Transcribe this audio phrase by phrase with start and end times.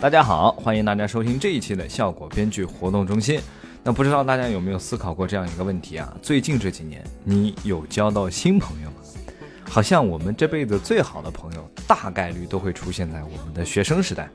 [0.00, 3.38] 大家好，欢迎大家收听这一期的效果编剧活动中心。
[3.84, 6.16] 那不知道大家有没有思考过这样一个问题啊？
[6.22, 8.96] 最近这几年，你有交到新朋友吗？
[9.68, 14.26] 好像我们这辈子最好的朋友，大概率都会出现在我们的学生时代。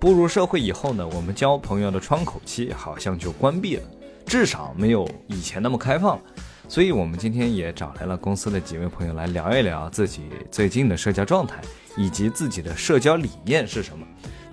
[0.00, 3.82] 步入社会以后呢，我们交朋友的窗口期好像就关闭了，
[4.26, 6.22] 至少没有以前那么开放了。
[6.68, 11.60] 所以，我们今天也找来了公司的几位朋友来聊一聊自己最近的社交状态，
[11.96, 14.04] 以及自己的社交理念是什么。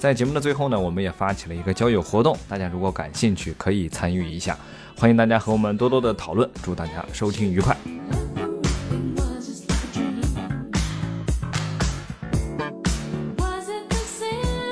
[0.01, 4.57] 在节目的最后呢，我们也发起了一个交友活动，大家如果感兴趣，可以参与一下。
[4.97, 7.77] 欢迎大家和我们多多的讨论，祝大家收听愉快。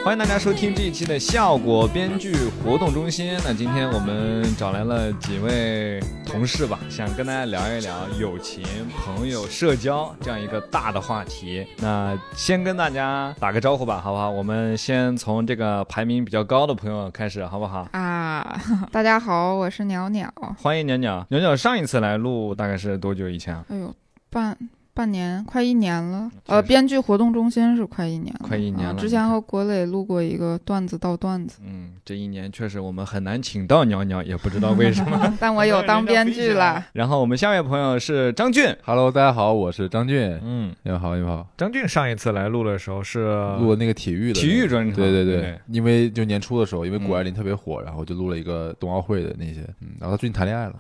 [0.10, 3.38] 欢迎大家收听这一期的效果编剧活动中心。
[3.46, 11.64] 那今天我们找来了几位同事吧，想跟大家聊一聊友情、朋友、社交这样一个大的话题。
[11.78, 14.32] 那先跟大家打个招呼吧，好不好？
[14.32, 17.88] 我们先从这个排名比较高的朋友开始，好不好？
[17.92, 18.60] 啊，
[18.92, 20.34] 大家好，我是鸟鸟。
[20.58, 21.24] 欢迎鸟鸟。
[21.30, 23.64] 鸟鸟上一次来录大概是多久以前啊？
[23.70, 23.94] 哎呦，
[24.32, 24.58] 半。
[25.00, 26.30] 半年，快一年了。
[26.48, 28.96] 呃，编剧活动中心是快一年了，快一年了。
[28.96, 31.62] 之前和国磊录过一个段子到段子。
[31.66, 35.34] 嗯，这一年确实我们很难请到鸟鸟，也不知道为什么。
[35.40, 36.86] 但我有当编剧了。
[36.92, 40.38] 然后我们下一位朋友是张俊，Hello，大家好，我是张俊。
[40.44, 41.48] 嗯，你好，你好。
[41.56, 43.24] 张俊上一次来录的时候是
[43.58, 44.94] 录那个体育的体育专场。
[44.94, 49.62] 对对对，因为就年初的时候，因为谷爱凌特别火，然后就录了一个冬奥会的那些。
[49.80, 50.76] 嗯，然后他最近谈恋爱了。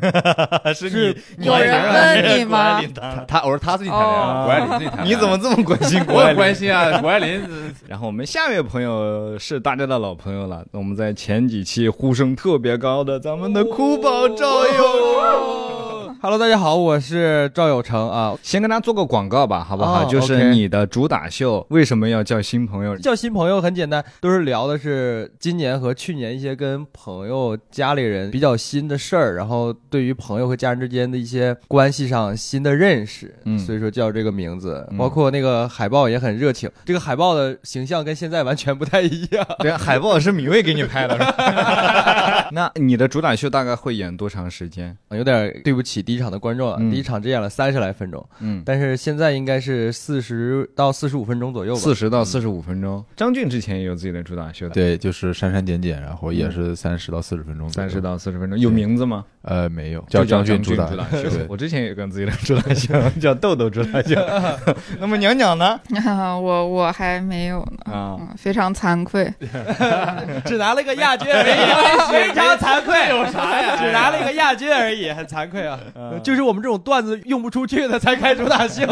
[0.74, 2.80] 是你有人问你吗？
[2.94, 5.04] 他他我说他自己谈恋爱，谷爱凌自己谈恋爱。
[5.04, 6.36] 你怎么这么关心谷爱凌？
[6.36, 7.42] 关心啊，谷爱凌。
[7.88, 15.85] 然后我们下一位朋友是大家的老朋友了，我们在前几期呼声特别高的咱们的酷宝赵友。
[16.26, 18.36] Hello，大家好，我是赵有成啊。
[18.42, 20.04] 先跟大家做个广告吧，好不好？
[20.06, 22.98] 就是你的主打秀为什么要叫新朋友？
[22.98, 34.84] 叫新朋友很简单，都是聊的是今年和去年一些跟朋友、家里人比较新的事儿，然后对于朋友和家人之间的一些关系上新的认识，嗯，所以说叫这个名字。
[34.98, 39.46] 包括那个海报也很热情，这个海报的形象跟现在完全不太一样。
[39.62, 41.16] 对，海报是米未给你拍的。
[42.50, 44.96] 那你的主打秀大概会演多长时间？
[45.14, 46.02] 有点对不起。
[46.15, 51.80] 第一场的观众啊，第一场只演了三十来分钟，嗯，但是现在应该是四十到四十五分钟左右吧。
[51.80, 53.04] 四十到四十五分钟。
[53.14, 57.68] 张俊之前也有自己的主打秀，对，就是删删减减，然后也是三十到四十分钟。
[57.70, 59.24] 三十到四十分钟，有名字吗？
[59.42, 60.96] 呃，没有，叫张俊主打秀。
[61.48, 64.14] 我之前也跟自己的主打秀叫豆豆主打秀。
[64.98, 65.78] 那么娘娘呢？
[66.40, 69.32] 我我还没有呢啊，非常惭愧，
[70.44, 73.08] 只拿了个亚军而已，非常惭愧。
[73.10, 73.76] 有啥呀？
[73.76, 75.78] 只拿了一个亚军而已，很惭愧啊。
[76.22, 78.86] 就是我们这种段子用不出去的才开主打秀，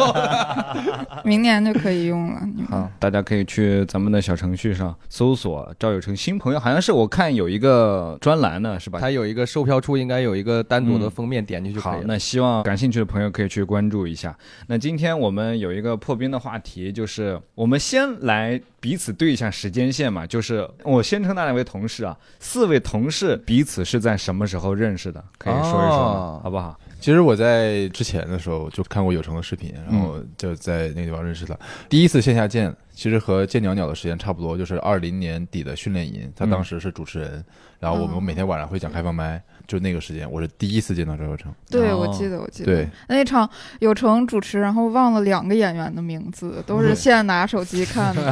[1.25, 2.41] 明年就可以用了。
[2.69, 8.99] 好，大家可以去咱们的小程序上搜索赵有成新朋友，好像是我看有一个专栏呢，是吧？
[9.01, 12.01] 它有一个售票处，应该有一个单独的封面，点进去就可以。
[12.05, 14.37] 那希望感兴趣的朋友可以去关注一下。
[14.67, 25.23] 那今天我们有一个破冰的话题，就是我们先来彼此对一下时间线嘛，就是我先称那两位同事啊，四位同事彼此是在什么时候认识的？
[25.39, 26.79] 可以说一说，好不好？
[27.05, 31.55] 其实我在之前的时候就看过有成的视频，然后就在那个地方认识他。
[31.87, 37.45] 第一次线下见，其实和见鸟鸟的时间差不多，就是二零年底的训练营，他当时是主持人，
[37.79, 39.39] 然后我们每天晚上会讲开放麦。
[39.67, 41.51] 就那个时间，我是第一次见到赵有成。
[41.71, 42.67] 对，我记得，我记得。
[42.67, 43.49] 对，那场
[43.79, 48.23] 有成主持，然后忘了两个演员的名字，都是现在拿手机看的。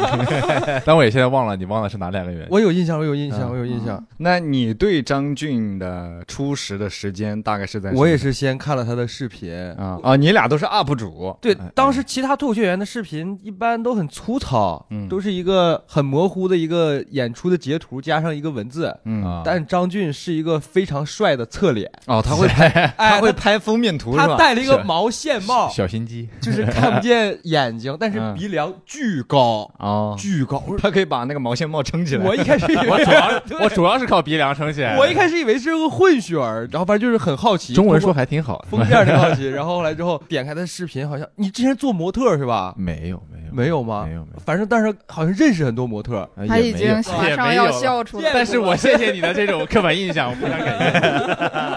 [0.84, 2.48] 但我也现在忘了，你忘了是哪两个演员？
[2.50, 4.04] 我有印象，我有印象，我有印象。
[4.18, 7.90] 那你对张俊的初识的时间大概是在？
[7.92, 10.16] 我也是先看了他的视频啊啊！
[10.16, 11.34] 你俩都是 UP 主。
[11.40, 18.94] 对，当时其他脱口秀演员的视频一般都很粗糙，都是一个很模糊的一个演出的截图，加上一个文字。
[19.06, 20.41] 嗯，但张俊是一。
[20.42, 21.88] 一个非常帅的侧脸。
[22.06, 29.70] 哦，他会 拍，他会拍封面图，他戴了一个毛线帽，小心机，就是 看不见眼睛，但是鼻梁巨高。
[29.78, 32.24] 啊，巨高，他可以把那个毛线帽撑起来。
[32.26, 42.74] 我一开始以为我主要 我主要是靠鼻梁撑起来，我一开始以为是个混血儿，然后反正就是很好奇，中文说还挺好，封面挺好奇，然后后来之后点开他视频，好像你之前做模特是吧？
[42.76, 43.42] 没有没有。
[43.52, 44.04] 没有吗？
[44.06, 50.98] 没有没有，反正但是好像认识很多模特，他已经马上要笑出来，但是我谢谢你的这种刻板印象，我非常感谢。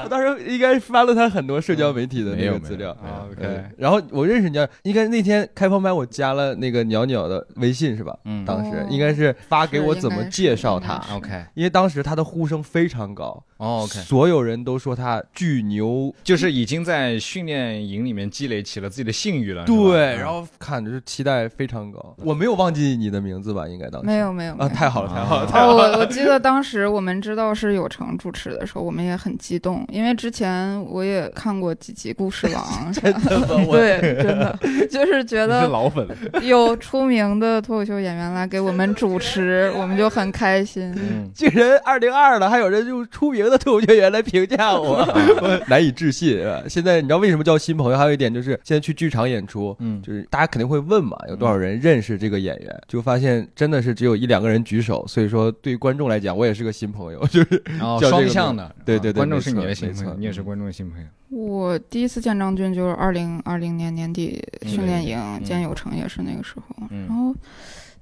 [0.03, 2.95] 我当时 应该发了他很多社交媒体的那个资料
[3.31, 3.63] ，OK。
[3.77, 8.15] 然后我认识你，应该那天开放麦我加了那个鸟鸟的微信是吧？
[8.25, 11.43] 嗯，当时应该是发给我怎么介绍他，OK。
[11.53, 19.63] 因为当时他的呼声非常高，哦，OK，所有人都说他巨牛，就是已经在训练营里面积累起了自己的信誉了。
[19.65, 22.15] 对，然后看着是期待非常高。
[22.17, 23.67] 我没有忘记你的名字吧？
[23.67, 25.51] 应该当时没有没有啊，太好了太好了。
[25.51, 33.65] 哦，我我记得当时我们知道是有成主持的时候，我们也很激动，因为之前我也看过几集《故事王》， 真的？
[33.67, 34.59] 对，真的
[34.89, 36.05] 就是觉得老粉
[36.41, 40.93] 有出名的脱口秀演员来给我们主持，我们就很开心。
[41.33, 44.97] 竟然二零二了，还有人就出名的脱口秀演员来评价我，
[45.41, 46.39] 我 难以置信。
[46.67, 47.97] 现在你知道为什么叫新朋友？
[47.97, 52.81] 还有一点就是现在去剧场演出，嗯，就是大家肯定会问嘛，有多少人认识这个演员？
[52.87, 57.63] 就发现真的是只有一两个人举手，所以说对于观众来讲，我也是个新朋友， 就是
[58.01, 58.75] 双向的。
[58.85, 61.07] 对对对，观众是你的新朋友，你也是观众的新朋友。
[61.29, 67.35] 我第一次见张军就是二零二零年年底训练营，见有成也是那个时候，然后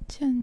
[0.06, 0.42] 见。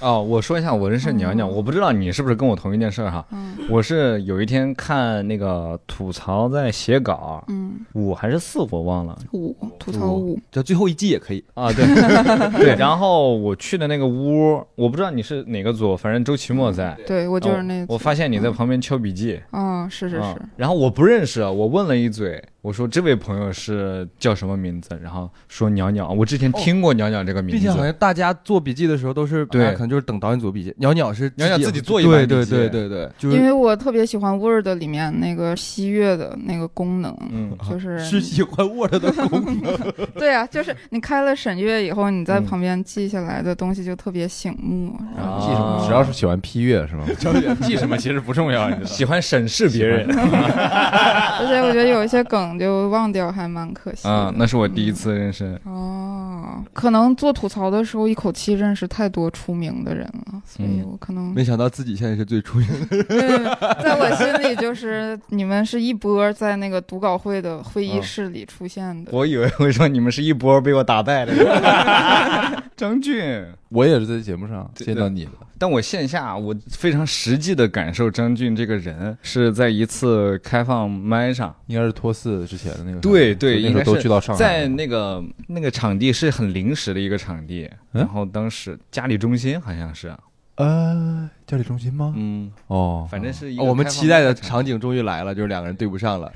[0.00, 3.24] 哦，我说一下，我认识娘娘，我不知道你是不是跟我同一件事儿哈。
[3.32, 11.72] 嗯，我是有一天看那个吐槽在写稿，嗯，五还是四我忘了，五吐槽五，就最后一季也可以啊。
[11.72, 11.84] 对
[12.60, 17.84] 对，然后我去的那个屋，我不知道你是哪个组，反正周奇墨在，对我就是那。
[17.88, 19.40] 我发现你在旁边敲笔记。
[19.50, 20.42] 啊，是是是。
[20.56, 22.42] 然后我不认识，我问了一嘴。
[22.62, 24.98] 我说这位朋友是叫什么名字？
[25.00, 30.74] 然后说鸟鸟，我之前听过鸟鸟这个名字，并且好像大家做笔记的时候都是对，就是等导演组笔记。
[30.78, 39.76] 鸟鸟是鸟鸟自己做一对对对对对，因为我特别喜欢 Word 里面那个吸月的那个功能，嗯，就是是喜欢 Word 的功能。
[40.18, 44.98] 对啊，就是你开了审阅以后，你在旁边记下来的东西就特别醒目。
[45.16, 45.84] 然后记什么？
[45.86, 47.04] 只要是喜欢批阅是吗？
[47.62, 50.08] 记什么其实不重要，喜欢审视别人。
[50.08, 52.46] 而且我觉得有一些梗。
[52.56, 54.32] 就忘掉还蛮可惜啊！
[54.36, 63.44] 那是我第一次认识哦，可能做吐槽的时候一口气认识太多出名的人了，所以我可能没想到自己现在是最出名的人。
[63.82, 69.10] 在我心里，就是你们是一波在那个读稿会的会议室里出现的。
[69.12, 71.32] 我以为会说你们是一波被我打败的。
[72.76, 73.46] 张俊，
[73.76, 90.10] 我也是在节目上见到你的，但我线下我非常实际的感受张俊这个人是在一次开放麦上，应该是托四之前的那个，对对，应该都去到上海，在那个那个场地是很临时的一个场地，然后当时嘉里中心好像是。
[90.56, 92.14] 呃，教练中心吗？
[92.16, 96.32] 嗯，哦，反正是我们期待的场景终于来了，就是两个人对不上了。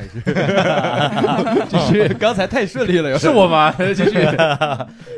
[1.68, 3.74] 继续， 刚才太顺利了，是我吗？
[3.78, 4.20] 继 续，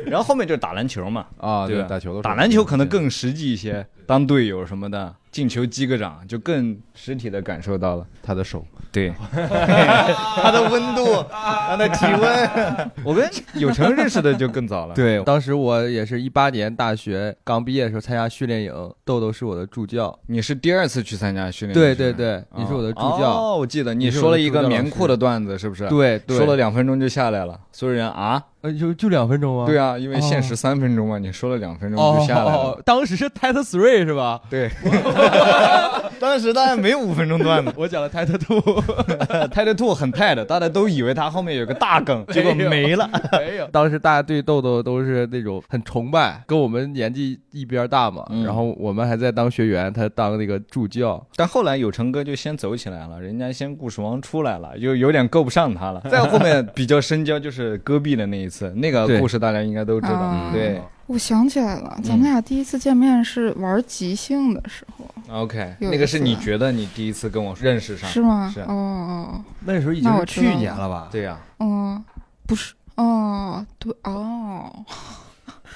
[0.05, 1.25] 然后后面就是打篮球嘛。
[1.37, 5.13] 啊，对，打球的打篮球可能更实际一些，当队友什么的。
[5.33, 12.91] 进球击个掌，就更实体的感受到了他的手，对， 他的温度，他的体温。
[13.03, 14.93] 我跟有成认识的就更早了。
[14.93, 20.17] 对，当时我也是一八年大学刚毕业的时候参加训练营，豆豆是我的助教。
[20.27, 21.73] 你是第二次去参加训练？
[21.73, 23.31] 对对对，你是我的助教。
[23.31, 25.89] 哦，我记得你说了一个棉裤的段子，是不是？
[25.89, 28.39] 对，说了两分钟就下来了，所有人啊。
[28.63, 29.65] 呃，就就两分钟吗？
[29.65, 32.81] 对啊，因为限时三分钟嘛，你说了两分钟就下来了。
[32.85, 34.39] 当时是 Tight Three 是吧？
[34.49, 34.69] 对，
[36.17, 43.09] 当时大家没有五分钟段子， 我讲了 Tight Two，Tight Two 很 Tight，大家都以为他后面有个大梗，结果没了。
[43.33, 51.21] 没有，当时大家对豆豆都是那种很崇拜，跟我们年纪一边大嘛，然后我们还在当学员，他当那个助教。
[51.35, 56.01] 但后来有成哥就先走起来了，人家先故事王出来了，就有点够不上他了。
[56.09, 58.69] 再后面比较深交就是戈壁的那一次。
[58.75, 60.51] 那个故事大家应该都知道。
[60.51, 65.09] 对，我想起来了，咱们俩第一次见面是玩即兴的时候。
[65.41, 68.51] OK，那个是你觉得你第一次跟我认识上是吗？
[68.53, 71.07] 是哦哦，那时候已经是去年了吧？
[71.11, 71.39] 对呀。
[71.59, 72.03] 嗯，
[72.45, 74.71] 不是哦，对哦。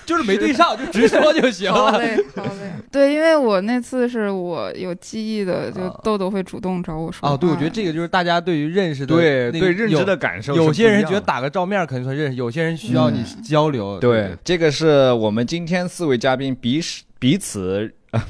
[0.08, 1.92] 就是没对上，就直说就 行了。
[1.92, 2.72] 好嘞，好嘞。
[2.90, 7.30] 对，因为我那次是我有记忆的，就豆豆会主动找我说。
[7.30, 10.56] 哦，对，我觉得这个就是大家对于认识的对对认知的感受。
[10.56, 14.00] 有些人觉得打个照面可能算认识，有些人需要你交流。
[14.00, 17.94] 对，这个是我们今天四位嘉宾彼此彼此。
[18.14, 18.24] 啊，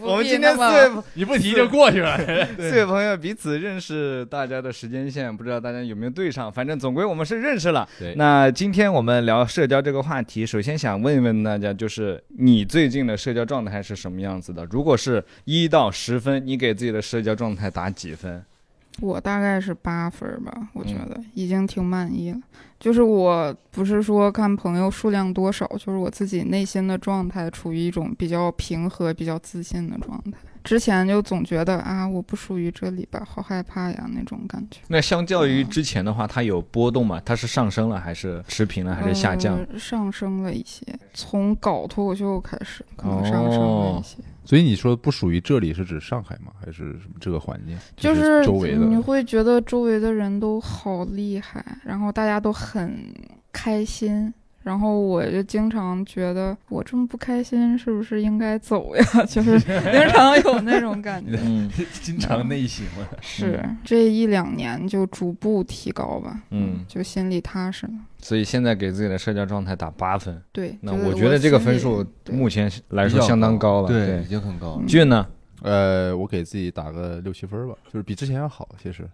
[0.00, 2.16] 我们今天四位你 不提就过去了。
[2.58, 7.88] 四位朋友彼此认识，大家的时间线不知道大家有没有对上，反正总归我们是认识了。
[7.98, 14.64] 对，那今天我们聊社交这个话题，首先想问一问大家，就是你最近的社交状态是什么样子的？
[14.70, 18.44] 如果是一到十分，你给自己的社交状态打几分？
[19.00, 22.38] 我大概是八分吧，我觉得已经挺满意了。
[22.78, 30.38] 就是我不是说看朋友数量多少，就是我自己内心的状态处于一种比较平和、比较自信的状态。
[30.64, 34.80] 之前就总觉得啊，我不属于这里吧，好害怕呀那种感觉。
[34.88, 37.20] 那相较于之前的话，它有波动吗？
[37.24, 39.58] 它是上升了，还是持平了，还是下降？
[39.78, 44.18] 上升了一些，从搞脱口秀开始，可能上升了一些。
[44.44, 46.52] 所以你说不属于这里是指上海吗？
[46.58, 47.76] 还是什么这个环境？
[47.96, 53.14] 就是周围的你会觉得周围的人都好厉害，然后大家都很
[53.52, 54.32] 开心。
[54.60, 59.04] 然后我就经常觉得，我这么不开心，是不是应该走呀？
[59.24, 61.38] 就是 经常有那种感觉。
[61.42, 61.70] 嗯，
[62.02, 63.08] 经常内省了。
[63.22, 66.42] 是这一两年就逐步提高吧。
[66.50, 67.92] 嗯，就心里踏实了。
[68.18, 70.38] 所以现在给自己的社交状态打八分。
[70.52, 73.88] 对，那我觉得这个分数目前来说相当高了。
[73.88, 74.84] 对，已经很高了。
[74.86, 75.26] 俊呢？
[75.62, 78.68] 呃，我给自己打个六七分吧，就是比之前要好。
[78.82, 79.08] 其实，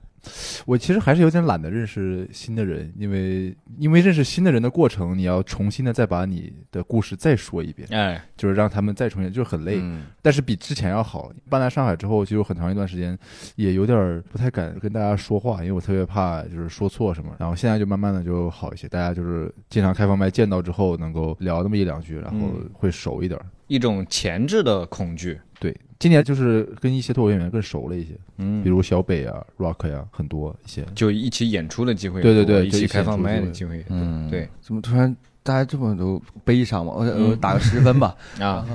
[0.66, 9.82] 我其实还是有点懒得认识新的人，因为因为认识新的人的过程，你要重新的再把你的故事再说一遍，哎，就是让他们再重新，就是很累。
[10.22, 11.30] 但是比之前要好。
[11.48, 13.16] 搬来上海之后，就有很长一段时间
[13.56, 17.34] 也有点不太敢跟大家说话，因为我特别怕就是说错什么。
[17.38, 23.38] 然后现在就慢慢的就好一些，大家就是经常开放麦见到之后，能够聊那么一两句，然后会熟一点。
[23.66, 25.74] 一种前置的恐惧，对。
[25.98, 34.48] 今年就是跟一些脱口演员更熟了一些，嗯，比如小北啊、Rock 呀，很多一些，就一起演出的机会，对对对，一起开放麦的机会，嗯，对。
[34.60, 35.14] 怎么突然？
[35.44, 36.94] 大家这么都悲伤吗？
[36.96, 38.16] 我我打个十分吧。
[38.40, 38.64] 啊，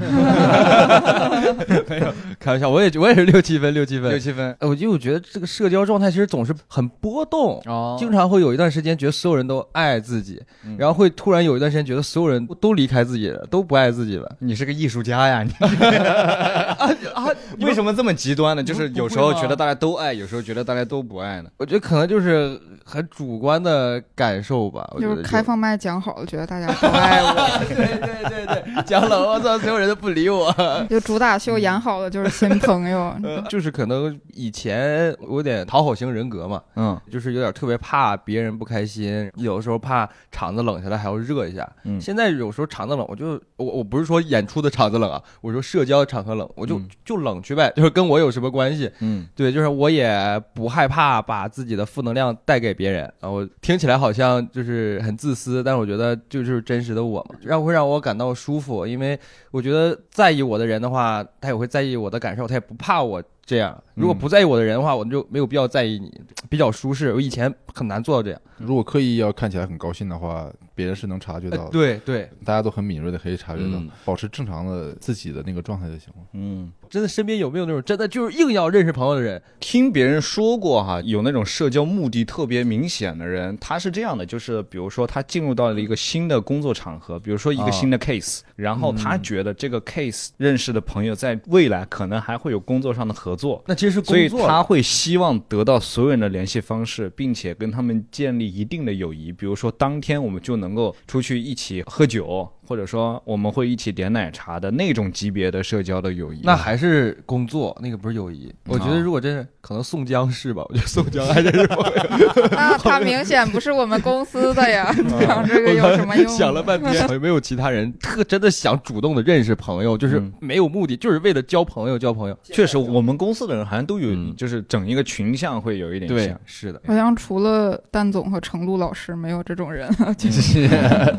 [1.89, 4.55] 没有开玩笑，我也我也是六七分，六七分，六七分。
[4.59, 7.59] 我就我觉得这个社交状态其实总是很波动，
[7.97, 10.39] 经常会有一段时间觉得所有人都爱自己，
[10.77, 14.31] 然后会突然有一段时间觉得所有人都离开自己了，都不爱自己了。
[14.37, 15.41] 你是个艺术家呀？
[15.41, 16.85] 你啊
[17.15, 17.25] 啊！
[17.61, 18.63] 为什么这么极端呢？
[18.63, 21.49] 就是有时候觉得大家都爱，有时候觉得大家都不爱呢？
[21.57, 24.87] 我觉得可能就是很主观的感受吧。
[24.99, 26.58] 就是开放麦讲好了，觉得大。
[26.59, 27.33] 大家不爱我，
[27.65, 30.53] 对对对对，讲冷，我操，所有人都不理我。
[30.89, 33.15] 就主打秀演好了就是新朋友，
[33.49, 41.67] 就是可能以前我有点讨好型人格嘛，嗯，就是有点特别怕别人不开心，有的时候怕场子冷下来还要热一下。
[41.83, 48.91] 嗯，现在有时候场子冷，我就我我不是说演出的场子冷啊，我说社交场合冷，我就就冷去呗，就是跟我有什么关系？
[48.99, 53.29] 嗯，对，就是我也不害怕把自己的负能量带给别人啊。
[53.29, 56.48] 我听起来好像就是很自私，但是我觉得就是。
[56.49, 59.17] 就是真实的我嘛，让会让我感到舒服，因为
[59.51, 63.75] 我觉得在意我的人的话，他也会在意我的感受，他也不怕我这样。
[63.95, 67.11] 如果不在意我的人的话，我就没有必要在意你，比较舒适。
[67.11, 68.39] 我以前很难做到这样。
[68.57, 71.71] 如果刻意要看起来很高兴的话，别人是能察觉到的。
[71.71, 76.23] 对对，大家都很敏锐的可以察觉到，保持正常的自己的那个状态就行了。
[76.33, 76.71] 嗯。
[76.89, 79.41] 真的身边有没有那种真的就是硬要认识朋友的人？
[79.59, 102.47] 听别人说过哈，有那种社交目的特别明显的人，他是这样的，就是比如说他进入到了一个新的工作场合，比如说一个新的 case，然后他觉得这个 case 认识的朋友在未来可能还会有工作上的合作，那其实是所以他会希望得到所有人的联系方式，并且跟他们建立一定的友谊，比如说当天我们就能够出去一起喝酒。
[102.69, 108.53] 或者说我们会一起点奶茶的那种级别的社交的友谊，那还是工作，那个不是友谊。
[108.67, 110.63] 我觉得如果真是可能，宋江是吧？
[110.69, 112.47] 我觉得宋江还真是朋友。
[112.51, 116.27] 那 他明显不是我们公司的呀， 讲这个有什么用？
[116.27, 122.37] 想了半天，有没有其他人特真的想主动的认识朋友，就是没有目的，就是为了交朋友交朋友。
[122.43, 126.39] 确实，我们公司的人好像都有，就是整一个群像会有一点像。
[126.45, 129.89] 是的，好像除了蛋总和程璐老师，没有这种人。
[130.19, 130.67] 就 是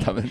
[0.04, 0.22] 他们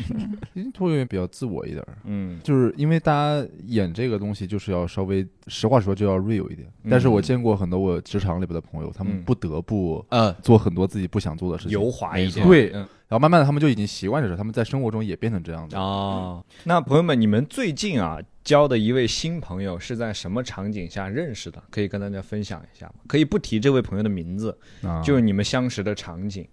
[0.74, 6.68] 脱口秀比较自我一点，嗯，就是因为大家演这个东西，就是要稍微实话说，就要 real 一点。
[6.89, 12.72] 但是我见过很多我职场里边的朋友，他们不得不呃做很多自己不想做的事情，油滑一些，对，
[13.10, 16.44] 然后慢慢的他们就已经习惯这事，他们在生活中也变成这样子啊。
[16.63, 21.62] 那朋友们，你们最近啊交的一位新朋友是在什么场景下认识的？
[21.72, 22.94] 可以跟大家分享一下吗？
[23.08, 26.48] 可以不提这位朋友的名字，啊就是你们相识的场景。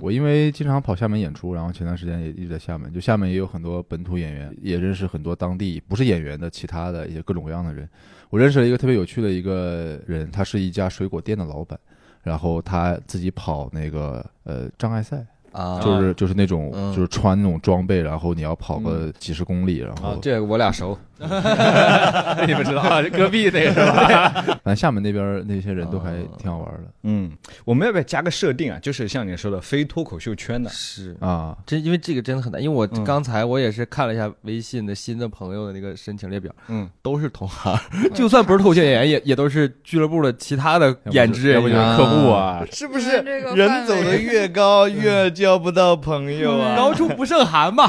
[0.00, 7.88] 我因为经常跑厦门演出，然后前段时间也一直在厦门，就厦门也有很多本土演员，也认识很多当地不是演员的其他的一些各种各样的人。
[8.30, 11.78] 我认识了一个特别有趣的一个人，他是一家水果店的老板，
[12.24, 15.24] 然后他自己跑那个呃障碍赛。
[15.54, 20.98] 啊，就是就是那种，就是穿那种装备，然后你要跑个几十公里，然后这我俩熟，
[22.46, 24.32] 你们知道啊，隔壁那个是吧？
[24.64, 26.84] 反正厦门那边那些人都还挺好玩的。
[27.02, 27.30] 嗯，
[27.64, 28.78] 我们要不要加个设定啊？
[28.80, 32.62] 就是像你说的，非脱口秀圈的，是啊，这因为这个真的很难。
[32.62, 37.78] 因为我刚才我也是看了一下微信的新的朋友的那个申请列表，嗯，都是同行，
[38.14, 43.18] 就算不是脱口秀演员，也也都是俱乐部的其他的演职人员、客户啊，是不是？
[43.54, 45.30] 人走的越高越。
[45.34, 47.88] 交不到朋友啊，高处不胜寒嘛。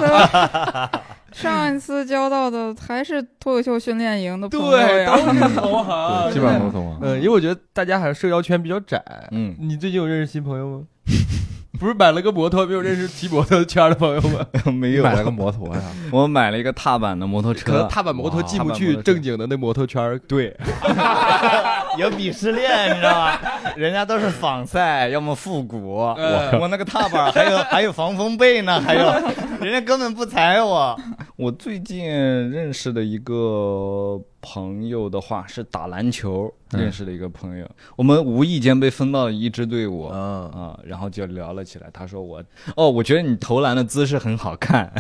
[1.43, 6.99] 上一次交到的还是脱口秀训练营的朋友呀，都是同行， 基本上都同行。
[7.01, 9.03] 嗯，因为我觉得大家还是社交圈比较窄。
[9.31, 10.83] 嗯，你最近有认识新朋友吗？
[11.79, 14.45] 不是买了个摩托，没有认识骑摩托圈的朋友们？
[14.73, 20.17] 没有买了个摩托呀，我买了一个踏板的摩托车可能车，踏板摩托进不去正经的那摩托圈儿。
[20.19, 20.55] 对，
[21.97, 23.37] 有鄙视链，你知道吗？
[23.75, 26.15] 人家都是仿赛，要么复古，我
[26.59, 29.11] 我那个踏板还有还有防风被呢，还有
[29.59, 30.97] 人家根本不踩我。
[31.35, 40.07] 我最近认识的一个朋友的话是打篮球认识的一个朋友，我们无意间被分到了一支队伍。
[40.13, 41.89] 嗯啊，然后就聊了起来。
[41.91, 42.43] 他说我，
[42.75, 44.93] 哦，我觉得你投篮的姿势很好看，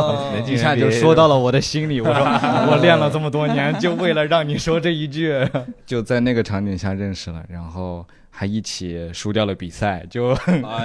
[0.48, 2.00] 一下就说到了我的心里。
[2.00, 2.24] 我说
[2.72, 5.36] 我练了这么多年，就为了让你说这一句。
[5.84, 8.06] 就在那个场景下认识了，然后
[8.38, 10.36] 还一起输掉了比赛，就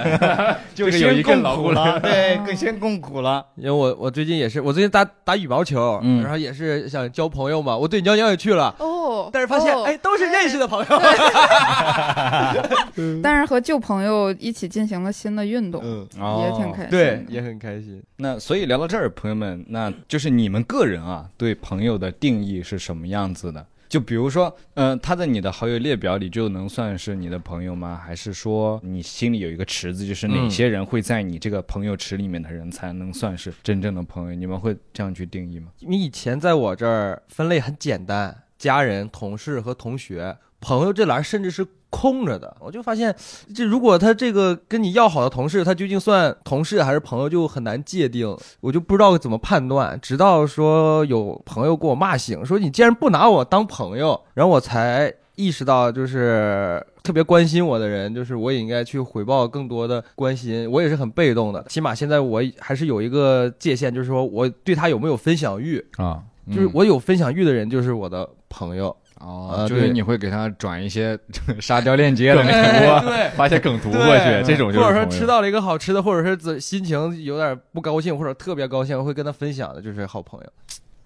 [0.74, 3.44] 就先共更牢固苦了，对，更先共苦了。
[3.56, 7.76] 因为我我最近也是，我最近打打羽毛球，嗯然后也是想交朋友嘛。
[7.76, 10.86] 我对鸟鸟也去了，哦，但是发现哦哎都是认识的朋友。
[13.22, 16.08] 但是和旧朋友一起进行了新的运动，嗯，
[16.40, 16.90] 也挺开心。
[16.90, 18.02] 对，也很开心。
[18.16, 23.66] 那所以聊到这儿，朋友们，那就是你们个人啊，对朋友的定义是什么样子的？
[23.92, 28.00] 就比如说，嗯，他在你的好友列表里就能算是你的朋友吗？
[28.02, 34.34] 还是说你心里有一个池子，就是哪嗯些人会在你这个朋友池里面的人才能算是真正的朋友？
[34.34, 35.66] 你们会这样去定义吗？
[35.80, 42.56] 你以前在我这儿分类很简单，家人、同事和同学，朋友这栏甚至是空着的。
[42.60, 43.14] 我就发现，
[43.54, 49.98] 这如果他这个跟你要好的同事，他究竟算同事还是朋友，就很难界定，我就不知道怎么判断。
[50.00, 60.70] 直到说有朋友给我骂醒，说你竟然不拿我当朋友，然后我才意识到，就是特别关心我的人，就是我也应该去回报更多的关心。
[60.70, 65.84] 我也是很被动的，起码现在我还是有一个界限，就是说我对他有没有分享欲。
[65.96, 68.94] 啊，就是我有分享欲的人，就是我的朋友。
[69.22, 71.18] 哦，就是你会给他转一些
[71.60, 72.60] 沙雕链接的那种。
[72.60, 80.46] 哎对， 发些梗图过去，这种就是或者说吃到了一个好吃的，或者是自心情有点不高兴，或者特别高兴，会跟他分享的，就是好朋友。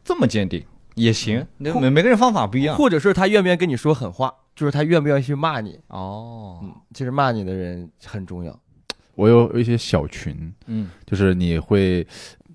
[0.03, 2.75] 这么坚定也行，每每个人方法不一样。
[2.77, 5.79] 或者是他愿不愿意跟你说狠话，就是他愿不愿意去骂你。
[5.89, 8.59] 哦，嗯，其实骂你的人很重要。
[9.15, 12.07] 我有有一些小群，嗯，就是你会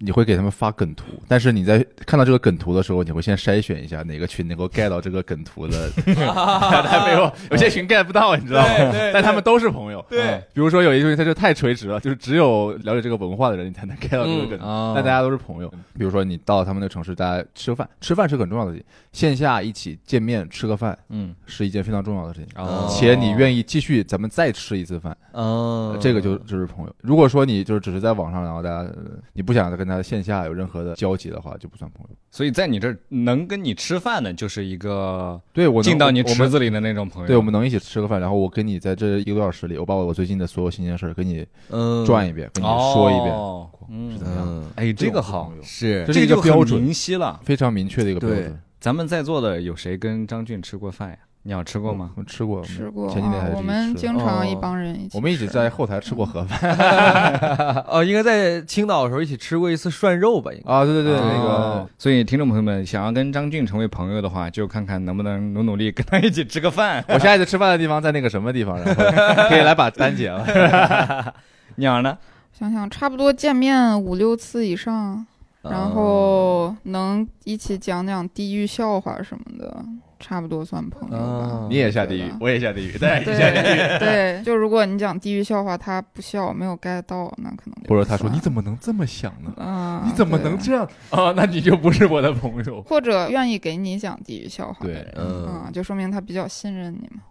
[0.04, 5.90] 你会给他们发梗图，但是你在看到这个梗图的时候，你会先筛选一下哪个群能够 get 到这个梗图的，
[6.36, 8.92] 还没有有些群 get 不到，你知道吗？
[9.14, 10.04] 但他们都是朋友。
[10.10, 14.60] 对嗯比如说有一个群他就太垂直了，就是只有了解这个文化的人，你才能 get 到这个梗
[14.96, 15.70] 但大家都是朋友。
[15.98, 22.50] 比如说你到他们那个城市，大家吃个饭，吃饭是很重要的事情，线下一起见面吃个饭嗯，是一件非常重要的事情。
[22.56, 26.96] 哦且你愿意继续咱们再吃一次饭，嗯这个就就是朋友。
[27.02, 28.96] 如果说你就是只是在网上，然后大家呃
[29.34, 32.16] 你不想跟他线下有任何的交集的话，就不算朋友。
[32.32, 37.28] 所以在你这儿能跟你吃饭的，就是一个对我进到你池子里的那种朋友。
[37.28, 44.46] 对，我们能一起吃个饭，然后我跟你在这一个多小时里，我把我最近的所有新鲜事儿跟你嗯转一遍，跟你说一遍，是怎么样？
[44.48, 47.40] 嗯哎，这个好是这是一个就很标准明晰了。
[47.44, 48.62] 非常明确的一个标对准。
[48.80, 51.18] 咱们在座的有谁跟张俊吃过饭呀？
[51.44, 52.12] 你要吃过吗？
[52.16, 55.18] 我吃过，吃过前几天我们经常一哦帮人一起吃。
[55.18, 60.52] 我们一起在后台吃过盒饭 哦，应该在青岛的时候一起吃过一次涮肉吧？
[60.54, 60.72] 应该。
[60.72, 67.04] 啊，对对对，哦那个所以听众朋友们想要跟张俊成为朋友的话，就看看能不能努努力跟他一起吃个饭。
[67.08, 69.04] 我下一次吃饭的地方在那个什么地方，然后
[69.50, 71.34] 可以来把单结了。
[71.78, 72.18] 鸟呢？
[72.54, 75.26] 想想差不多见面五六次以上，
[75.64, 79.84] 然后能一起讲讲地狱笑话什么的，
[80.22, 81.68] 差不多算朋友。
[81.70, 89.52] 你也下地狱，我也下地狱，对，对对，就如果你讲地狱笑话，他不笑，没有 get 到，那可能就或者他说你怎么能这么想呢？
[89.58, 90.04] 啊？
[90.06, 91.34] 你怎么能这样啊？
[91.36, 92.82] 那你就不是我的朋友。
[92.88, 97.24] 或者愿意给你讲地狱笑话的对人，嗯啊，就说明他比较信任你嘛。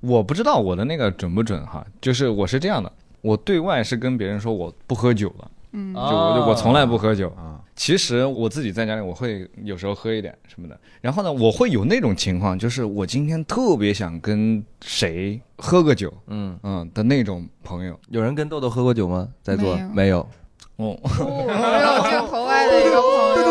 [0.00, 7.28] 我不知道我的那个准不准哈，就是我是这样的，我对外是跟别人说我不喝酒了，嗯，就我就我从来不喝酒。
[7.30, 10.76] 啊，其实我自己在家里，我会有时候喝一点什么的。
[11.00, 17.96] 然后呢，我会有那种情况，就是我今天特别想跟谁喝个酒，嗯，嗯的那种朋友。
[18.08, 19.28] 有人跟豆豆喝过酒吗？
[19.44, 20.28] 在座没有。
[20.74, 23.08] 哦，哦，只有镜头外的一个朋
[23.42, 23.48] 友。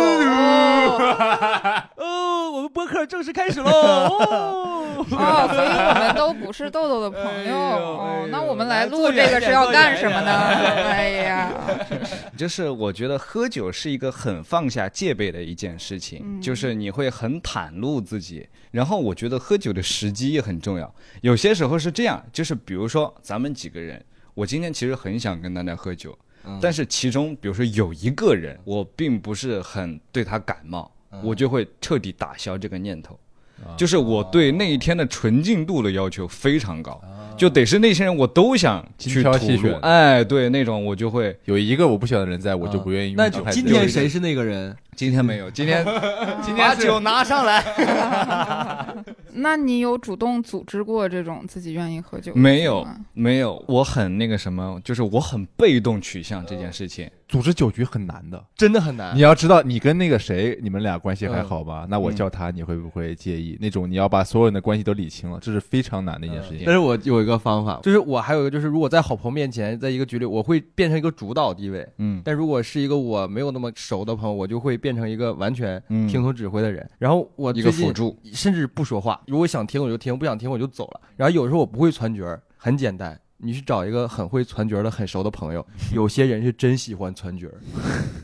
[2.67, 3.69] 播客正式开始喽！
[3.71, 7.56] 哦，哦，所以我们都不是豆豆的朋友。
[7.56, 10.25] 哦那我们来录这个是要干什么呢？
[10.60, 11.49] 点哎呀，
[12.36, 18.45] 就是我觉得喝酒是一个很放下戒备的一件事情，嗯就是你会很袒露自己。
[18.71, 24.03] 然后我觉得喝酒的时机也很重要，有些时候是这样，就是比如说咱们几个人，
[24.34, 30.91] 我今天其实很想跟大家喝酒，嗯但是其中比如说有一个人，我并不是很对他感冒，
[31.24, 33.17] 我就会彻底打消这个念头。
[33.76, 41.36] 就是我对那一天的纯净度的要求非常高，啊就得是那些人我都想去精挑细选哎，对，那种我就会。
[41.46, 43.15] 有一个我不喜欢的人在，我就不愿意。
[43.17, 44.08] 那今天谁？
[44.08, 44.76] 是那个人？
[44.97, 45.86] 今天没有，今天
[46.41, 47.63] 今把酒拿上来。
[49.39, 57.07] 那你有主动组织过这种自己愿意喝酒的没有没有，我很那个什么，就是我很被动取向这件事情。
[57.27, 59.19] 组织酒局很难的，真的很难你。
[59.19, 61.86] 要知道，你跟那个谁，你们俩关系还好吧？
[61.89, 63.57] 那我嗯叫他，你会不会介意？
[63.60, 66.63] 那种你要把所有人的关系都理清了，这是非常难的一件事情。
[66.65, 71.88] 但是我有一个方法，就是我还有一个，就是如果在好朋友面前，在一个局里，我会变成一个主导地位。
[71.97, 76.88] 嗯但如果是一个我没有那么熟的朋友，我就会变成一个完全嗯听从指挥的人。
[76.97, 79.21] 然后我一个辅助，甚至不说话。
[79.28, 81.02] 如果想听我就听，不想听我就走了。
[81.15, 85.65] 然后有时候我不会传角儿，很简单，你去找一个很会传角儿的、很熟的朋友。
[85.93, 87.54] 有些人是真喜欢传角儿，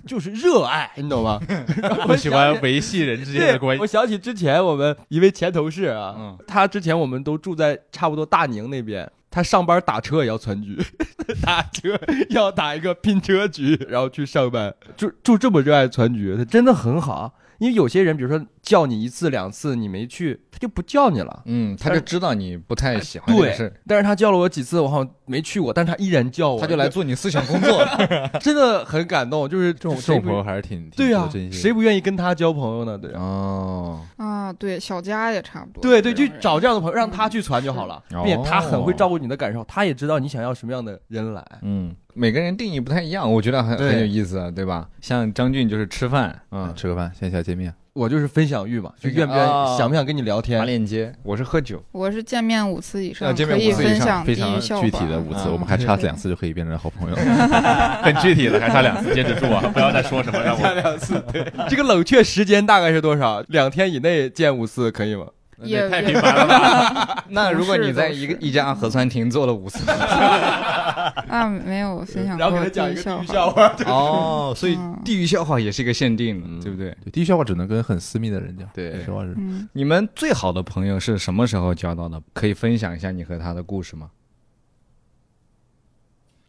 [0.08, 1.40] 就是热爱，你懂吗？
[2.10, 3.86] 我喜欢维系人之间的关系我。
[3.88, 10.82] 想起之前我们一位前同事啊，嗯他之前我们都住在差不多大宁那边，他上班打车也要传局，
[11.42, 12.00] 打车
[12.30, 17.34] 要打一个拼车局，然后去上班，就就这么热爱传局，他真的很好。
[17.60, 21.44] 因为有些人，比如说叫你一次两次你没去，他就不叫你了。
[21.46, 27.86] 嗯，他就知道你不太喜欢这个对事，但是他叫了我几次，我好像没去过，但是他依然叫我，他就来做你思想工作。
[28.40, 29.48] 真的很感动。
[29.50, 31.60] 就是这这种这种朋友还是挺挺对呀、值得珍惜。
[31.60, 32.98] 谁不愿意跟他交朋友呢？
[32.98, 35.82] 对呀、哦，啊，对，小佳也差不多。
[35.82, 41.46] 对对，就找这样的朋友，让他去传就好了，嗯并且他很会照顾你的感受，他也知道你想要什么样的人来。
[41.64, 44.88] 嗯，每个人定义不太一样，我觉得很很有意思，啊对吧？
[45.02, 47.74] 像张俊就是吃饭，嗯，嗯，吃个饭，线下见面。
[47.94, 49.46] 我就是分享欲嘛，就愿不愿
[49.78, 50.80] 想不想跟你聊天发天？
[50.80, 57.16] 链接，我是喝酒，我是见面五次以上，要见面五次以上分享非常具体的五次，嗯我们还差两次就可以变成好朋友，
[58.02, 59.62] 很具体的，还差两次，坚持住啊！
[59.72, 63.42] 不要再说什么让我两次，对，这个冷却时间大概是多少？
[63.50, 65.28] 两天以内见五次可以吗？
[65.64, 67.24] 也太频繁了吧？
[67.30, 73.76] 那如果你在一个一家核酸亭做了五次， 啊，没有分享然后过给他讲一个地笑话。
[73.86, 76.96] 哦，所以嗯地域笑话也是一个限定对不对？
[77.12, 78.68] 地域笑话只能跟很私密的人讲。
[78.74, 79.34] 对实话是。
[79.38, 82.22] 嗯，你们最好的朋友是什么时候交到的？
[82.34, 84.08] 可以分享一下你和他的故事吗？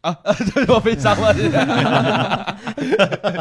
[0.05, 0.15] 啊，
[0.55, 1.33] 这是我悲伤了。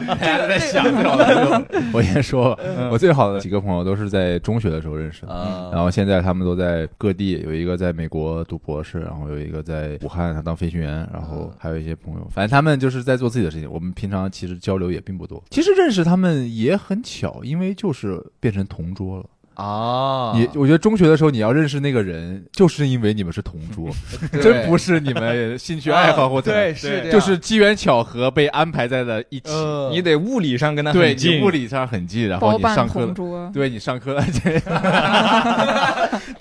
[0.08, 2.58] 大家在想最好的朋友，我先说，
[2.90, 5.34] 我最好的几个朋友都是在中学的时候认识的。
[5.34, 13.70] 啊然后现在他们都在各地，有一个在美国读博士，然后有一个在武汉他当飞行员，然后还有一些朋友，反正他们就是在做自己的事情。
[13.70, 15.44] 我们平常其实交流也并不多。
[15.50, 19.26] 其实认识他们也很巧，因为就是变成同桌了。
[19.56, 23.90] 啊你我觉得中学的时候你要认识那个人，就是因为你们是同桌，
[24.42, 29.50] 真不是你们 兴趣爱好或者对是就是机缘巧合被安排在了一起。
[29.52, 34.60] 呃你得物理上跟他对很近，你物理上很近，然后你上课了， 同桌，对你上课了，这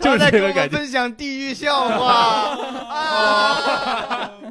[0.01, 0.77] 就是这个感觉。
[0.77, 2.57] 分享地狱笑话。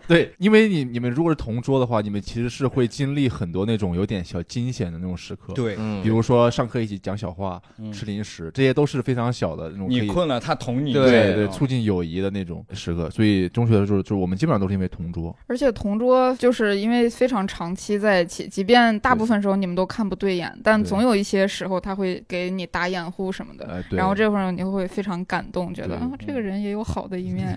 [0.07, 9.89] 对，因为你你们如果是同桌的话，你们其实是会经历很多那种有点小惊险的那种时刻。，对，嗯比如说上课一起讲小话、嗯吃零食，这些都是非常小的那种。
[9.89, 10.93] 你困了，他捅你。
[10.93, 23.65] 对对，哦促进友谊的那种时刻，所以中学的时候，就是我们基本上都是因为同桌，而且同桌就是因为非常长期在一起，即便大部分时候你们都看不对眼，但总有一些时候他会给你打掩护什么的。
[23.67, 27.55] 呃，对，然后这会儿你会非常感动，觉得啊，这个人也有好的一面，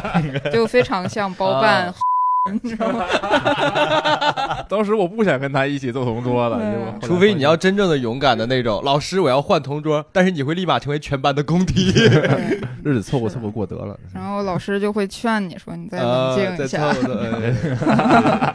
[0.52, 1.81] 就非常像包办，
[2.50, 3.06] 你知道吗？
[4.68, 11.92] 当时我不想跟他一起做同桌了，除非你要真正的勇敢的那种，老师我要换同桌，但是你会立马成为全班的公敌。
[12.84, 13.96] 日子凑合凑合过得了。
[14.12, 16.92] 然后老师就会劝你说，你再啊冷静再一下。
[16.92, 17.14] 凑合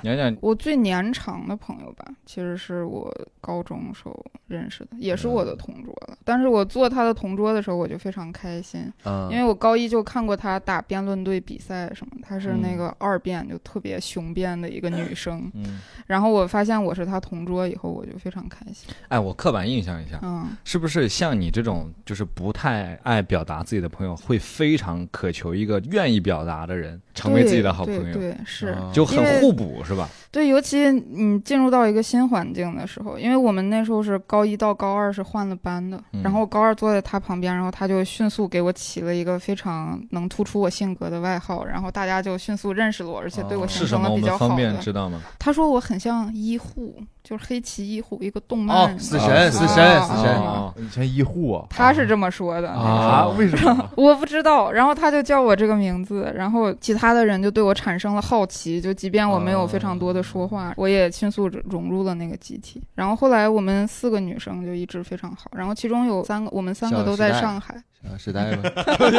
[0.04, 6.18] 讲讲我最年长的朋友吧，其实是我高中时候认识的，也是我的同桌了。
[6.26, 15.50] 但是我做他的同桌的时候，我就非常开心，嗯因为我高一就看过他打辩论队比赛什么，他是那嗯个二辩，就特别雄辩的一个女生。
[15.54, 18.90] 嗯， 然后我发现我是她同桌以后，我就非常开心。
[19.08, 28.68] 哎，我刻板印象一下，嗯，是不是像你这种就是不太爱表达自己的朋友，会非常渴求一个愿意表达的人成为自己的好朋友，对对对，是。
[28.68, 30.08] 啊就很互补，是吧？
[30.32, 44.10] 对，尤其你进入到一个新环境的时候，因为我们那时候是高一到高二是换了班的，嗯然后我高二坐在他旁边，然后他就迅速给我起了一个非常能突出我性格的外号，然后大家就迅速认识了我，而且对我是什么？
[44.10, 44.80] 我成了比较好们方便的。
[44.80, 45.20] 知道吗？
[45.38, 53.28] 他说我很像医护，就是黑崎医护一个动漫哦里面死神的死神啊死神以前医护啊他是这么说的啊？
[53.38, 53.90] 为什么？
[53.96, 62.82] 我不知道，然后他就叫我这个名字，然后其他的人就对我产生了好奇，就即便我没有非常多的说话，我也迅速融入了那个集体。
[62.96, 67.82] 然后后来我们四个女生就一直非常好，然后其中有三个，我们三个都在上海。
[68.08, 68.64] 啊，时代吗？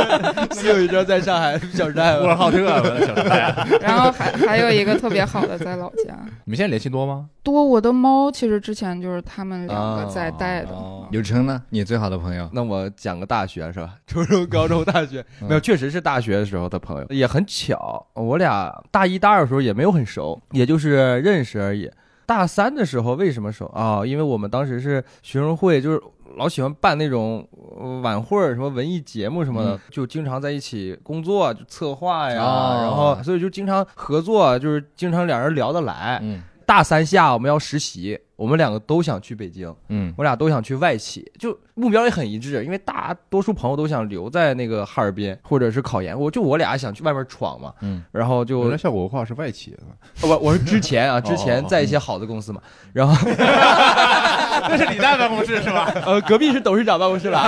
[0.55, 2.21] 是有一张在上海，小时代吗？
[2.21, 6.19] 呼和浩特的小时代， 然后还还有一个特别好的在老家。
[6.45, 7.29] 你们现在联系多吗？
[7.43, 10.71] 多我的猫其实之前就是他们两个在带的。
[10.71, 11.63] 哦，柳成呢？
[11.71, 12.49] 你最好的朋友？
[12.53, 13.95] 那我讲个大学是吧？
[14.07, 21.91] 初中、高中、大学没有，确实是大学的时候的朋友，也很巧，我俩大一、大二的时候也没有很熟，也就是认识而已。
[22.29, 24.05] 大三的时候为什么熟啊？
[24.05, 25.99] 因为我们当时是学生会，就是
[26.37, 27.49] 老喜欢办那种
[27.81, 36.19] 呃晚会儿、什么文艺节目什么的，嗯就经常在一起工作、就策划呀，哦然后所以就经常合作，就是经常两人聊得来。
[36.23, 40.15] 嗯大三下我们要实习，我们两个都想去北京，嗯。
[40.17, 49.79] 我俩都想去外企，就目标也很一致，因为大多数朋友都想留在那个哈尔滨或者是考研，我就我俩想去外面闯嘛，嗯，然后就原来效果文化是外企的，
[50.29, 52.61] 我我是之前啊， 之前在一些好的公司嘛，
[52.95, 55.93] 然后那是李诞办公室是吧？
[56.07, 57.39] 呃隔壁是董事长办公室了，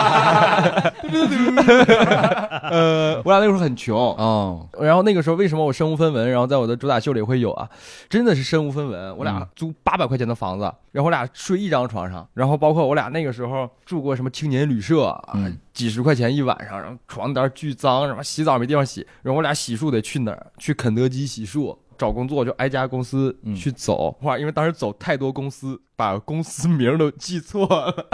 [2.70, 7.68] 呃我俩那时候很穷，哦，然后那个时候为什么我身无分文，然后在我的主打秀里会有啊？
[8.08, 20.46] 真的是身无分文，我俩嗯租八百块钱的房子，然后我俩睡一张床上，然后包括我俩那个时候住过什么青年旅社啊，嗯几十块钱一晚上，然后床单巨脏，什么洗澡没地方洗，然后我俩洗漱得去哪儿？
[20.58, 21.76] 去肯德基洗漱。
[21.98, 24.38] 找工作就挨家公司嗯去走，哇！
[24.38, 28.06] 因为当时走太多公司，把公司名都记错了。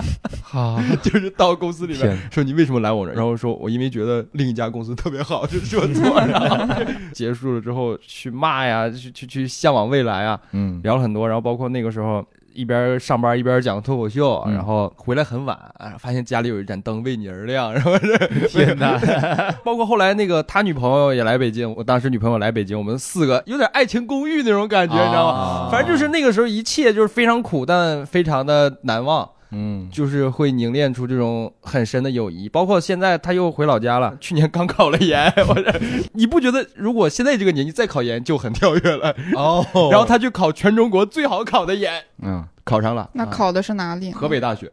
[0.42, 12.26] 好， 就是到公司里面说你为什么来我这儿，然后说我因为觉得另一家公司特别好，就说错，然 后结束了之后去骂呀，去去去向往未来啊，嗯聊了很多，然后包括那个时候。
[12.56, 18.98] 一边上班一边讲脱口秀，嗯然后回来很晚，啊发现家里有一盏灯为你而亮，然后是天哪，
[19.62, 25.38] 包括后来那个他女朋友也来北京，我当时女朋友来北京，我们四个有点爱情公寓那种感觉，你知道吗？
[25.38, 29.28] 啊反正就是那个时候一切就是非常苦，但非常的难忘。
[29.50, 32.48] 嗯就是会凝练出这种很深的友谊。
[32.48, 35.80] 包括现在他又回老家了， 去年刚考了研， 我这
[36.14, 39.14] 你不觉得如果现在这个年纪再考研就很跳跃了？
[39.36, 44.12] 哦 然后他去考全中国最好考的研，嗯，考上了，啊那考的是哪里？
[44.12, 44.70] 河北大学。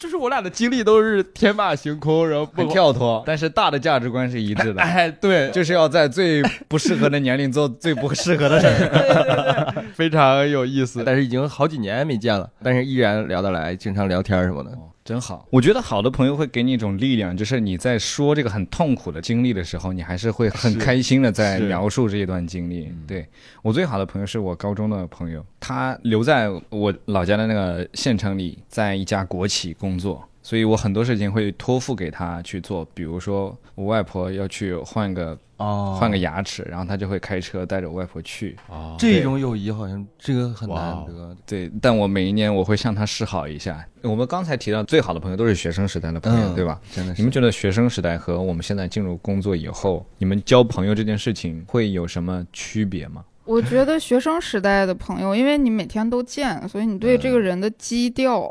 [0.00, 9.74] 就是我俩的经历都是天马行空，然后不很跳脱，但是大的价值观是一致的，哎，对，就是要在最不适合的年龄做最不适合的事儿。
[9.92, 11.02] 非常有意思。
[11.04, 14.70] 但是已经好几年没见了，但是依然聊得来，经常聊天什么的。
[14.70, 22.88] 哦真好，我觉得好的朋友会给你一种力量，就是你在说这个很痛苦的经历的时候，你还是会很开心的在描述这一段经历。
[23.08, 23.26] 对
[23.60, 30.24] 我最好的朋友是我高中的朋友，他留在我老家的那个县城里，在一家国企工作。
[30.44, 38.56] 所以我很多事情会托付给他去做，比如说我外婆要去换个哦换个牙齿，然后他就会开车带着我外婆去。
[38.68, 41.36] 哦这种友谊好像这个很难得。
[41.46, 43.86] 对，但我每一年我会向他示好一下。
[44.02, 46.80] 我们刚才提到最好的朋友都是学生时代的朋友，嗯对吧？
[46.90, 53.22] 真的是你们觉得学生时代和我们现在进入工作以后，你们交朋友这件事情会有什么区别吗？
[53.50, 58.42] 我觉得学生时代的朋友，因为你每天都见，所以你对这个人的基调，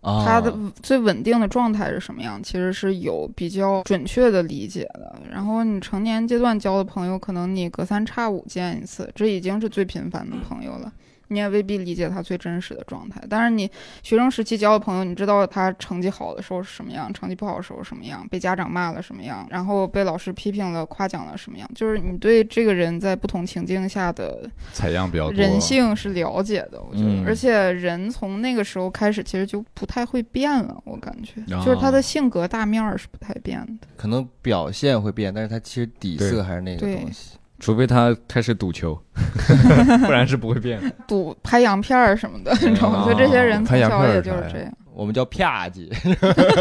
[0.00, 5.14] 啊他的最稳定的状态是什么样，其实是有比较准确的理解的。
[5.30, 10.92] 然后你成年阶段交的朋友，可能你隔三差五见一次，这已经是最频繁的朋友了。
[11.28, 13.70] 你也未必理解他最真实的状态，但是你
[14.02, 33.86] 学生时期交的朋友，你知道他成绩好的时候是什么样，成绩不好的时候是什么样，被家长骂了什么样，然后被老师批评了、夸奖了什么样，就是你对这个人在不同情境下的采样比较多，人性是了解的，我觉得，嗯而且人从那个时候开始，其实就不太会变了，我感觉，哦就是他的性格大面儿是不太变的。
[33.96, 37.37] 可能表现会变，但是他其实底色还是那个东西。
[37.58, 38.98] 除非他开始赌球，
[40.06, 40.90] 不然是不会变的。
[41.06, 43.04] 赌拍洋片儿什么的，你知道吗？
[43.06, 44.72] 就这些人从拍洋小也就是这样。
[44.94, 45.88] 我们叫啪叽，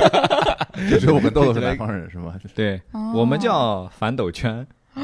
[0.89, 2.35] 就只有我跟豆豆是南方人是吗？
[2.53, 4.55] 对，哦我们叫反斗圈。
[4.93, 5.01] 啊，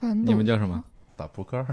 [0.00, 0.82] 嗯，你们叫什么？
[1.16, 1.64] 打扑克儿，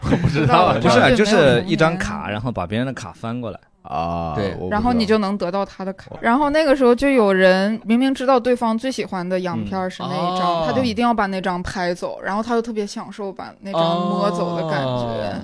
[0.00, 3.58] 不知道道，不是，就是一张卡，然后把别人的卡翻过来。
[3.84, 6.10] 啊，对然后你就能得到他的卡。
[6.20, 15.40] 然后那个时候就有人明明知道对方最喜欢的洋片儿是那一张，哦他就一定要把那张拍走，然后他就特别享受把那张摸走的感觉？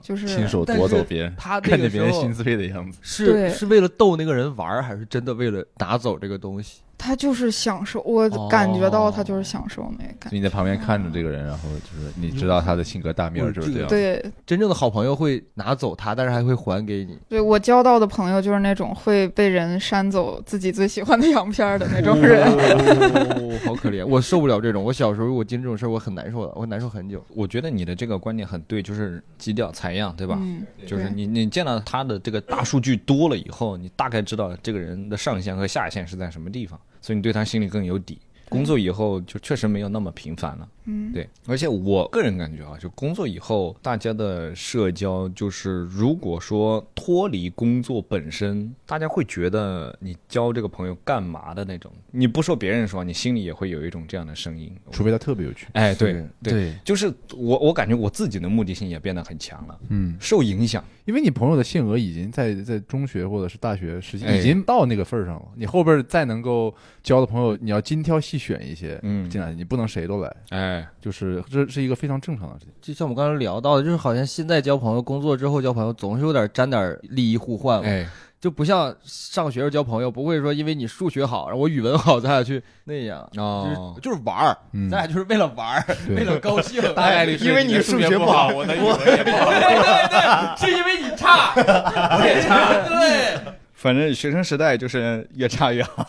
[0.00, 6.80] 就是亲手夺走别人，他那个看见别人心碎的样子，是是为了逗那个人玩儿，还是真的为了拿走这个东西？
[6.98, 13.88] 他就是享受，我哦感觉到他就是享受那个你在旁边看着这个人，然后就是你知道他的性格大面儿就是这样。
[13.88, 17.16] 对真正的好朋友会拿走他，但是还会还给你。
[17.28, 22.44] 对，我交到的朋友就是那种会被人扇走自己最喜欢的洋片儿的那种人。
[22.44, 24.82] 哦好可怜，我受不了这种。
[24.82, 27.24] 我小时候我经历这种事儿，我很难受的，我难受很久。
[27.34, 30.36] 我觉得你的这个观点很对，就是基调采样，对吧？
[30.40, 36.78] 嗯，就是你你见到他的这个大数据多了以后，你大概知道这个人的上限和下限是在什么地方，
[37.08, 38.18] 所以你对他心里更有底。
[38.50, 40.68] 工作以后就确实没有那么频繁了。
[40.84, 51.90] 嗯，对，而且我个人感觉啊，就工作以后，大家的社交就是，如果说脱离工作本身，大家会觉得你交这个朋友干嘛的那种。
[52.10, 55.66] 你不说别人说，你心里也会有一种这样的声音，除非他特别有趣。
[55.72, 70.86] 哎，对对，就是我我感觉我自己的目的性也变得很强了，嗯，受影响，因为你朋友的性格已经在在中学或者是大学时期已经到那个份儿上了，你后边再能够交的朋友，你要精挑细选一些，嗯，进来你不能谁都来，哎。
[71.00, 78.06] 就是这是一个非常正常的事情，就像我们刚才聊到的，就是好像现在交朋友，工作之后交朋友，总是有点沾点利益互换，哎，
[78.40, 84.56] 就不像上学时候交朋友，不会说因为你数学好，然后我语文好，咱俩去那样，哦，就是玩儿，
[84.90, 93.54] 咱俩就是为了玩儿，为了高兴， 大概率是因为你数学不好，我的语文也不好， 对对对，是因为你差， 我也差，对。
[93.74, 96.04] 反正学生时代就是越差越好，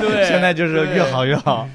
[0.00, 1.68] 对，现在就是越好越好。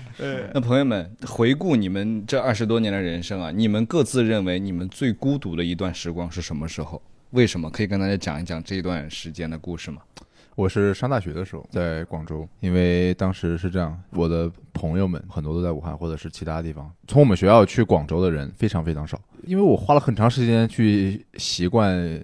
[0.54, 7.02] 那朋友们，回顾你们这二十多年的人生啊，你们各自认为你们最孤独的一段时光是什么时候？
[7.32, 7.70] 为什么？
[7.70, 10.02] 可以跟大家讲一讲这一段时间的故事吗？
[10.56, 22.22] 我是上大学的时候在广州，因为当时是这样，我的朋友们很多都在武汉或者是其他地方，从我们学校去广州的人非常非常少，因为我花了很长时间去习惯。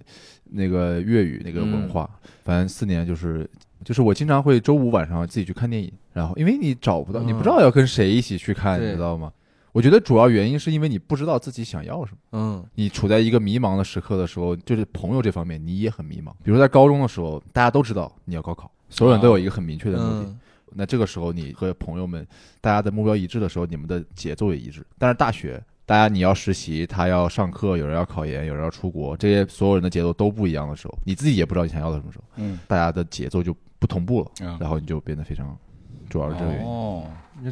[0.47, 2.07] 那个粤语那个文化，
[2.43, 3.49] 反正四年就是，
[3.83, 9.33] 就是我经常会周五晚上自己去看电影，然后因为你找不到，你不知道要跟谁一起去看，你知道吗？
[9.75, 12.17] 我觉得主要原因是因为你不知道自己想要什么。
[12.31, 16.31] 嗯，你处在一个迷茫的时刻的时候，就是朋友这方面你也很迷茫。
[16.41, 20.33] 比如在高中的时候，大家都知道你要高考，所有人都有一个很明确的目的。
[20.77, 22.25] 那这个时候你和朋友们
[22.61, 24.81] 大家的目标一致的时候，你们的节奏也一致。
[24.97, 25.61] 但是大学。
[25.87, 35.55] 大家你要实习，他要上课，有人要考研，有人要出国，这些所有人的节奏都不一样的时候，你自己也不知道你想要的什么时候，嗯，大家的节奏就不同步了，然后你就变得非常，
[36.15, 37.03] 主要是这个原因。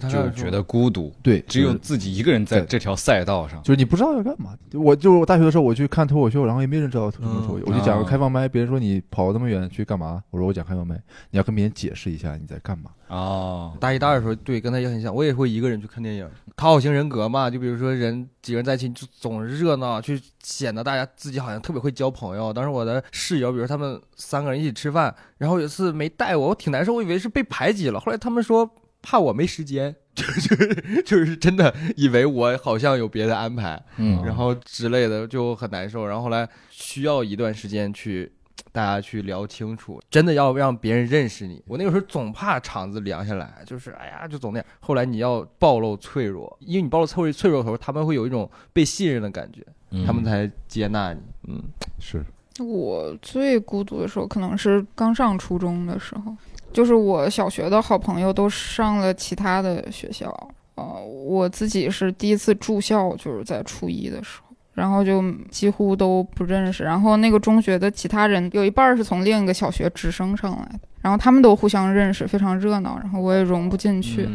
[0.10, 4.58] 就觉得孤独，对，只有自己一个人在这条赛道上，就是你不知道要干嘛。
[4.72, 10.24] 我就我大学的时候，我去看脱口秀，然后也没人知道什么脱口秀，我就讲个开放麦，别人说你跑那么远去干嘛？
[10.32, 10.96] 我说我讲开放麦，
[11.32, 12.92] 你要跟别人解释一下你在干嘛。
[13.08, 17.50] 哦，大一、大二的时候，对，跟他也很像，我也会一个人去看电影，讨好型人格嘛。
[17.50, 22.52] 就比如说人几个人在一起，就总是热闹，去显得大家自己好像特别会交朋友。
[22.52, 28.00] 当时我的室友，比如他们三个人一起吃饭，然后有一次没带我，我挺难受，我以为是被排挤了。
[28.00, 28.70] 后来他们说
[29.02, 29.96] 怕我没时间。
[30.14, 36.06] 就是就是真的以为我好像有别的安排，嗯，然后之类的就很难受。
[36.06, 38.32] 然后后来需要一段时间去
[38.72, 41.62] 大家去聊清楚，真的要让别人认识你。
[41.68, 44.66] 我那个时候总怕场子凉下来，就是哎呀，就总那样。
[44.80, 49.64] 后来你要暴露脆弱，因为你暴露脆弱脆弱的时候，他们会有一种被信任的感觉，
[50.06, 51.20] 他们才接纳你。
[51.48, 51.62] 嗯，
[52.00, 52.24] 是
[52.60, 56.36] 我最孤独的时候，可能是刚上初中的时候。
[56.72, 60.28] 就是我小学的好朋友都上了其他的学校，
[60.74, 64.43] 呃，我自己是第一次住校，就是在初一的时候，
[64.74, 66.84] 然后就几乎都不认识。
[66.84, 72.98] 然后那个中学的其他人有一半是从另一个小学直升上来的，然后他们都互相认识，非常热闹。
[73.00, 74.28] 然后我也融不进去。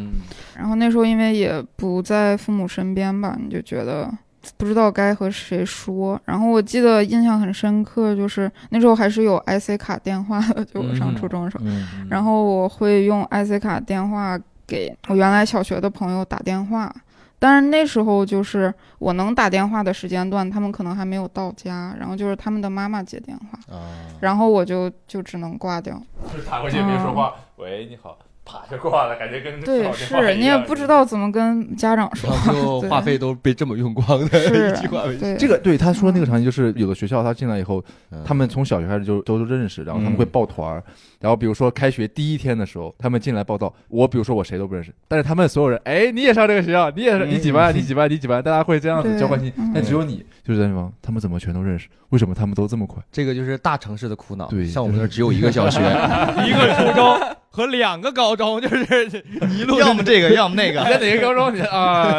[0.57, 4.13] 然后那时候因为也不在父母身边吧，你就觉得。
[4.57, 11.65] 不知道该和谁说，然后我记得印象很深刻，就是那时候还是有 IC 卡电话的，就我上初中的时候，
[12.09, 16.91] 然后我会用 IC 卡电话给我原来小学的朋友打电话，
[17.39, 23.59] 但是那时候就是我能打电话的时间段，他们可能还没有到家，然后就是他们的妈妈接电话，
[24.21, 26.01] 然后我就就只能挂掉，
[26.37, 28.19] 就打过去别说话，喂，你好。
[28.49, 34.73] 啪就挂了，感觉跟对是你也不知道怎么跟家长说，就话费都被这么用光的，是
[35.39, 37.85] 这个对他说那个场景就是有的学校他进来以后，
[38.25, 40.83] 他们从小学开始就都认识，然后他们会抱团儿，
[41.21, 51.89] 然后比如说开学第一天的时候，他们进来报道，我比如说我谁都不认识，但是他们所有人，哎，你也上这个学校，你也是你几班，你几班，你几班，大家会这样子交换信息，但只有你就是在那方，他们怎么全都认识？
[52.11, 53.03] 为什么他们都这么快？
[53.13, 55.81] 这个就是大城市的苦恼，对，像我们那只有一个小学，
[56.47, 57.19] 一个初中。
[57.51, 59.25] 和两个高中就是
[59.57, 60.85] 一路，要么这个，要么那个。
[60.85, 61.49] 在哪个高中？
[61.69, 62.19] 啊，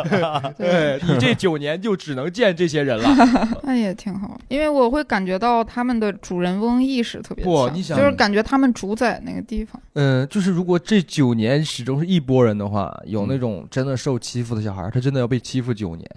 [0.56, 3.08] 对你这九年就只能见这些人了。
[3.62, 9.80] 那也挺好，因为我会感觉到他们的主人翁意识特别强，你想，就是感觉他们主宰那个地方。
[9.94, 16.10] 嗯，就是如果这九年始终是一拨人的话，有那种真的受欺负的小孩，他真的要被欺负九年。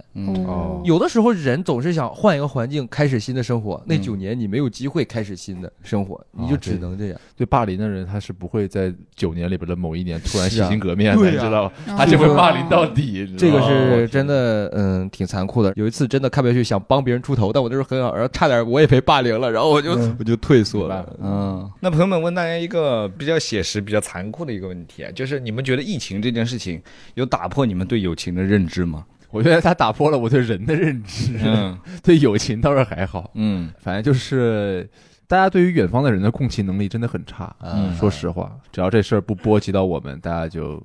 [0.46, 3.80] 哦，有的时候人总是想换一个环境，开始新的生活。
[3.86, 7.20] 那九年你没有机会开始新的生活，你就只能这样。
[7.36, 8.53] 对霸凌的人，他是不。
[8.54, 11.72] 会在九年里边的某一年突然洗心革面的，你知道吗？
[11.84, 13.26] 然后他就会霸凌到底。
[13.36, 15.72] 这个是真的，嗯，挺残酷的。
[15.74, 21.04] 有一次真的看不下去，想帮别人出头，但我那时候很好，然后差点我也被霸凌了，然后我就、我就退缩了。
[21.20, 26.80] 嗯，那朋友们问大家一个比较写实、比较残酷的一个问题啊，就是你们觉得疫情这件事情
[27.14, 29.04] 有打破你们对友情的认知吗？
[29.34, 33.32] 我觉得他打破了我对人的认知，嗯 对友情倒是还好。
[33.34, 34.88] 嗯反正就是
[35.26, 37.54] 大家对于远方的人的共情能力真的很差。
[37.60, 40.82] 嗯说实话，只要这事儿不波及到我们，大家就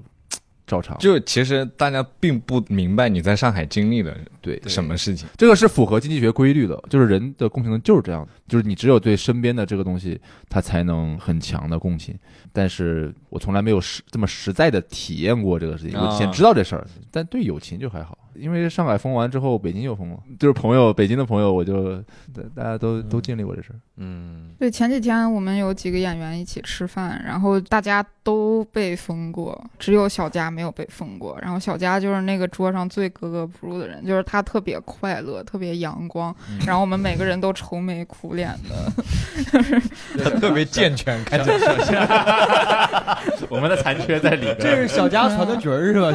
[0.68, 0.98] 照常。
[1.00, 5.28] 就其实大家并不明白你在上海经历了对，什么事情。
[5.36, 12.16] 这个是符合经济学规律的，就是人的共情能就是这样的，就是你只有对身边的这个东西，他才能很强的共情。
[12.54, 21.98] 但是我从来没有实这么实在的体验过这个事情，我之前啊知道这事儿，但对友情就还好，因为上海封完之后，北京又封了，就是朋友，北京的朋友，我就
[22.34, 23.76] 大大家都都经历过这事儿。
[23.98, 31.38] 嗯，对，前几天我们有几个演员一起吃饭，然后大家都被封过，只有小佳没有被封过。
[31.42, 36.34] 然后小佳就是那个桌上最格格不入的人，就是他特别快乐，特别阳光，
[36.66, 38.90] 然后我们每个人都愁眉苦脸的。
[40.40, 41.58] 特别健全，看起来
[43.50, 44.58] 我们的残缺在里边。
[44.60, 46.12] 这是小佳传的角儿是吧？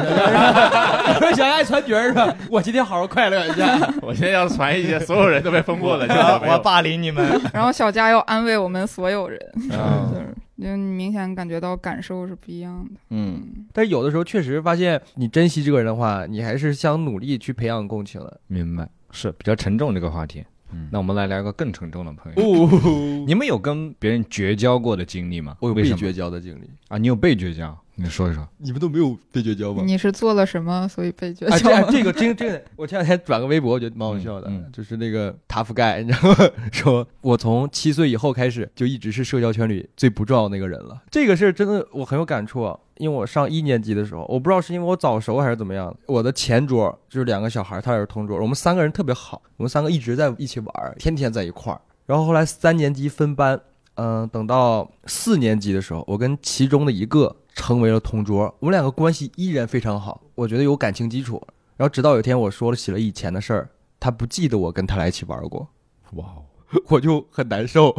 [1.31, 2.35] 小佳 传角儿是吧？
[2.49, 3.77] 我今天好好快乐一下。
[4.01, 6.05] 我现在要传一些，所有人都被封过了，
[6.41, 7.39] 我要霸凌你们。
[7.53, 9.39] 然后小佳要安慰我们所有人，
[9.71, 10.35] 嗯就是
[10.71, 12.99] 就你明显感觉到感受是不一样的。
[13.09, 18.39] 嗯，但是有的时候确实发现，你珍惜这个人的话，你还是想努力去培养共情的。
[18.47, 20.43] 明白，是比较沉重这个话题。
[20.71, 22.41] 嗯那我们来聊个更沉重的朋友。
[22.41, 25.55] 哦，你们有跟别人绝交过的经历吗？
[25.61, 27.77] 我有被绝交的经历，啊，你有被绝交？
[27.95, 28.47] 你说一说。
[28.57, 29.83] 你们都没有被绝交吗？
[29.85, 31.91] 你是做了什么，所以被绝啊，交这？
[31.91, 36.35] 这个真这个，我前两天转个微博，我觉得蛮好笑的，嗯嗯就是那个塔夫盖，你知道吗？
[36.71, 41.01] 说我从七岁以后开始就一直是社交圈里最不重要那个人了。
[41.09, 51.79] 这个事儿真的我很有感触啊，因为我上一年级的时候，我不知道是因为我早熟还是怎么样，我的前桌就是两个小孩，他俩是同桌，我们三个人特别好，我们三个一直在一起玩儿，天天在一块儿。
[52.05, 53.59] 然后后来三年级分班，
[53.95, 61.41] 嗯、等到四年级的时候，我跟其中的一个成为了同桌，我们两个关系依然非常好，我觉得有感情基础。
[61.77, 65.67] 然后直到有一天我说了起了以前的事儿，他不记得我跟他俩一起玩过，
[66.13, 66.43] 哇哦，
[66.89, 67.95] 我就很难受。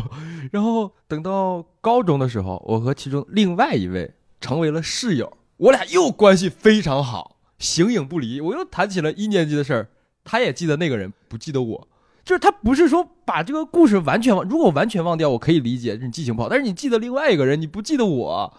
[0.52, 8.40] 然后等到高中的时候，我和其中另外一位成为了室友，我俩又关系非常好，形影不离。
[8.40, 9.88] 我又谈起了一年级的事儿，
[10.22, 11.88] 他也记得那个人，不记得我。
[12.24, 16.48] 就是他不是说把这个故事完全忘，如果完全忘掉，我可以理解，你记性不好。
[16.48, 18.52] 但是你记得另外一个人，你不记得我，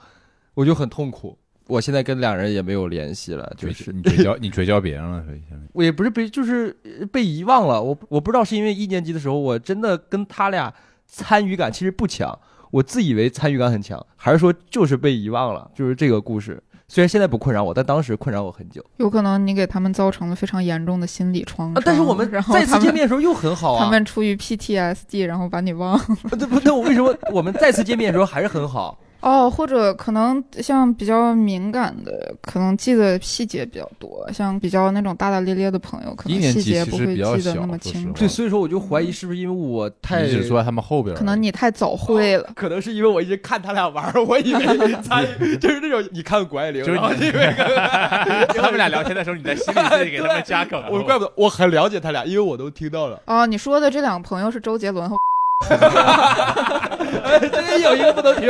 [0.58, 1.38] 我就很痛苦。
[1.68, 7.80] 我现在跟两人也没有联系了，就就是是你绝交，你绝交别人了，所以现在我也不是被，就是呃被遗忘了。
[7.80, 10.74] 我我不知道是因为一年级的时候，我真的跟他俩
[11.06, 12.36] 参与感其实不强，
[12.72, 15.70] 我自以为参与感很强，还是说就是被遗忘了？
[15.76, 18.84] 就是这个故事，虽然现在不困扰我，但当时困扰我很久。
[18.96, 21.76] 有可能你给他们造成了非常严重的心理创伤。
[21.76, 23.84] 啊，但是我们再次见面的时候又很好啊。
[23.84, 26.06] 他们出于 PTSD，然后把你忘了。
[26.32, 26.60] 对不？
[26.62, 28.98] 那我为什么我们再次见面的时候还是很好？
[29.22, 38.28] 哦，或者可能像比较敏感的，可能记得细节比较多；像比较那种大大咧咧的朋友，可能细节不会记得那么清楚对，。
[38.28, 42.50] 所以说我就怀疑是不是因为我太你只说在他们后边，可能你太早会了。
[42.56, 53.20] 可能是因为我一直看他俩玩，我以为 参与就是那种你看谷爱凌，就是然后 因为他们俩聊天的时候，你在心里自己给他们加梗我怪不得我很了解他俩，因为我都听到了。
[53.26, 55.18] 哦，你说的这两个朋友是周杰伦和
[57.68, 58.48] 真有一个不能停。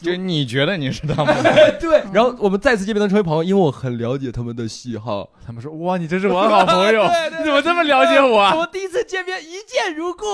[0.00, 1.34] 就你觉得你是他们？
[1.80, 5.28] 对，然后我们再次见面能成为朋友，因为我很了解他们的喜好。
[5.46, 10.24] 他们说哇，你真是我的好朋友， 对对你怎么这么了解我我第一次见面一见如故。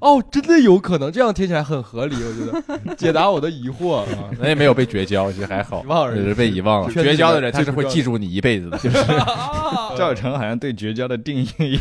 [0.00, 2.46] 哦，真的有可能，这样听起来很合理，我觉
[2.86, 4.02] 得解答我的疑惑。
[4.38, 6.90] 那也没有被绝交，其实还好，只是被遗忘了。
[6.90, 8.96] 绝交的人他是会记住你一辈子的，就是
[9.96, 11.78] 赵小成好像对绝交的定义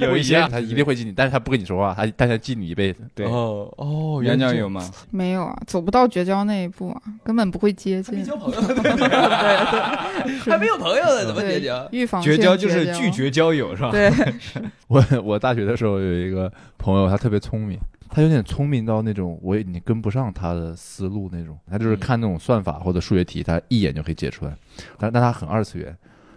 [0.00, 3.02] 有有一些他一定会记你，但是他不跟你说话，他但是他记你一辈子。
[3.14, 3.26] 对。
[3.26, 4.82] 哦哦，杨原来有吗？
[5.10, 8.22] 没有啊，走不到绝交那一步啊，根本不会接近。
[8.24, 11.88] 交朋友， 对对对，还没有朋友呢，怎么对结交？
[11.92, 13.90] 预防绝交就是拒绝交友是吧？
[13.90, 14.10] 对，
[14.88, 17.78] 我我大学的时候有一个朋友，他特别聪明，
[18.10, 24.54] 他有点聪明到那种我你跟不上他的思路那种，他就是看那种算法或者数学题，他一眼就可以解出来，
[24.98, 25.96] 但但他很二次元。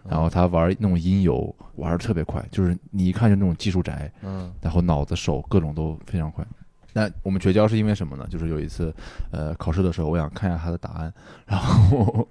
[0.09, 6.45] 然后他玩那种音游玩的特别快，就是你一看就那种技术宅，嗯然后脑子手各种都非常快。
[6.93, 8.25] 那我们绝交是因为什么呢？
[8.29, 8.93] 就是有一次，
[9.31, 11.13] 呃，考试的时候，我想看一下他的答案，
[11.45, 12.27] 然后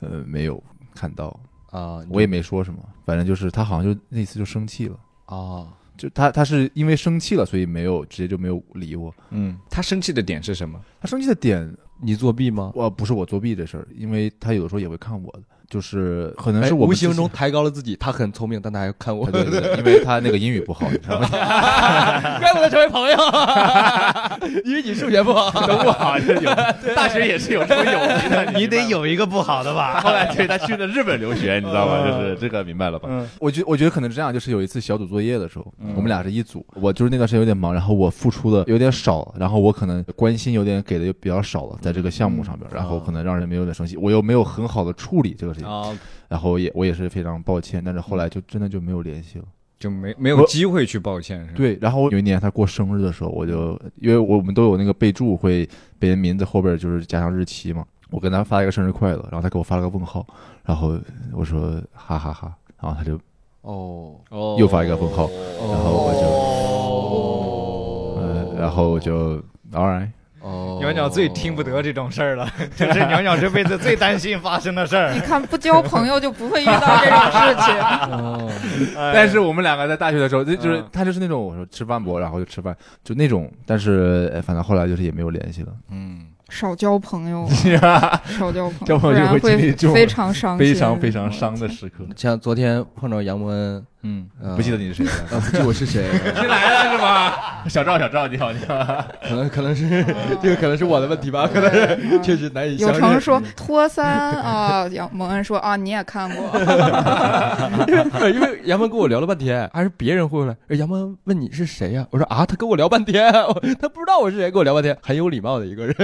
[0.00, 0.60] 呃没有
[0.94, 1.38] 看到，
[1.70, 4.98] 啊，我也没说什么，反正就是他好像就那次就生气了。
[5.26, 9.14] 啊，就他他是因为生气了，所以没有直接就没有理我。
[9.30, 10.80] 嗯，他生气的点是什么？
[11.00, 12.72] 他他生气的点，你作弊吗？
[12.74, 17.28] 我不是我作弊这事儿，因为他有的时候也会看我的，就是可能哎是我们无形中。
[17.28, 21.28] 抬高了自己，他很聪明，但他还看我，对对对，因为 他那个英语不好，你知道吗？
[22.40, 23.16] 怪不得成为朋友，
[24.64, 25.66] 因为你数学不好。
[25.66, 26.54] 都不好，有
[26.94, 30.00] 大学也是有这种友谊的，你得有一个不好的吧？
[30.00, 32.02] 后来对他去了日本留学，你知道吗？
[32.04, 33.08] 嗯就是这个明白了吧？
[33.10, 45.98] 嗯我觉我觉得可能是这样，就是有一次小组作业的时候，我们俩是一组，我就是那段时间有点忙，然后我付出的有点少，然后我可能关心有点给的又比较少了，在这个项目上边，然后可能让人们有点生气，我又没有很好的处理这个事情，啊，
[46.28, 49.44] 然后也我也是非常抱歉，但是后来就真的就没有联系了。
[49.78, 51.52] 就没没有机会去抱歉，是吧？
[51.54, 57.84] 对，然后有一年他过生日的时候，我就因为我们都有那个备注，会别人名字后边就是加上日期嘛。
[58.10, 60.26] 我跟他发一个生日快乐，然后他给我发了个问号，
[60.64, 60.98] 然后
[61.32, 63.20] 我说哈哈哈然后他就
[63.62, 65.28] 哦，哦又发一个问号，
[65.60, 66.26] 然后我就
[66.80, 69.36] 哦呃，然后我就
[69.72, 70.08] all right，
[70.46, 75.12] 哦，鸟鸟最听不得这种事儿了， 这是鸟鸟这辈子最担心发生的事儿。
[75.12, 75.18] 你。
[75.20, 77.74] 看，不交朋友就不会遇到这种事情。
[78.14, 78.52] 哦，
[79.12, 80.88] 但是我们两个在大学的时候，就就是嗯。
[80.92, 87.48] 他就是那种我说吃饭不，然后就吃饭，就那种，但是哎反正后来就是也没有联系了，嗯，少交朋友，
[88.38, 92.04] 少交朋友，交朋友就会经历这种非常伤，非常非常伤的时刻。
[92.16, 97.32] 像昨天碰到杨蒙恩，嗯呃不记得你是谁了， 啊，不记得我是谁，新来的是吗？
[97.68, 99.04] 小赵，小赵，你好，你好。
[99.28, 100.04] 可能 可能是
[100.40, 103.00] 这个可能是我的问题吧，可能是确实难以有相有。
[103.00, 104.06] 成说托三
[104.40, 106.48] 啊，杨蒙恩说啊，你也看过，
[108.28, 110.56] 因为杨蒙跟我聊了半天，还是别人会来。
[110.68, 113.32] 哎杨蒙问你是谁呀、我说啊，他跟我聊半天，
[113.80, 115.94] 他不知道我是谁，跟我聊半天，很有礼貌的一个人。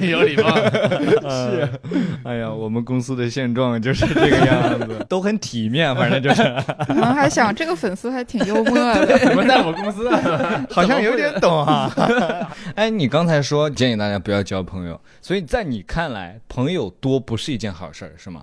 [0.00, 0.52] 你有礼貌。
[1.30, 1.68] 是，
[2.24, 6.42] 哎呀，我们公司的现状就是这个样子，都很体面，反正就是，
[6.86, 9.18] 可能还想这个粉丝还挺幽默的。
[9.28, 10.10] 你们在我们公司，
[10.70, 11.90] 好像有点懂啊。
[12.74, 18.42] 哎，你刚才说建议大家不要交朋友，所以在你看来，朋友多不是一件好事儿，是吗？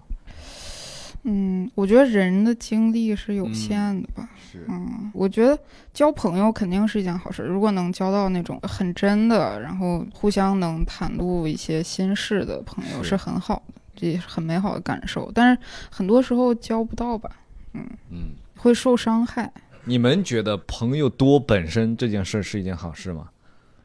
[1.24, 4.28] 嗯，我觉得人的精力是有限的吧。
[4.52, 5.56] 是嗯，我觉得
[5.94, 15.30] 交朋友肯定是一件好事，如果能交到那种很真的，然后互相能袒露一些心事的朋友，是是很好的，这也是很美好的感受。
[15.36, 15.62] 但是
[15.92, 17.30] 很多时候交不到吧，
[17.74, 19.52] 嗯，会受伤害。
[19.86, 23.30] 你们觉得朋友多本身这件事是一件好事吗？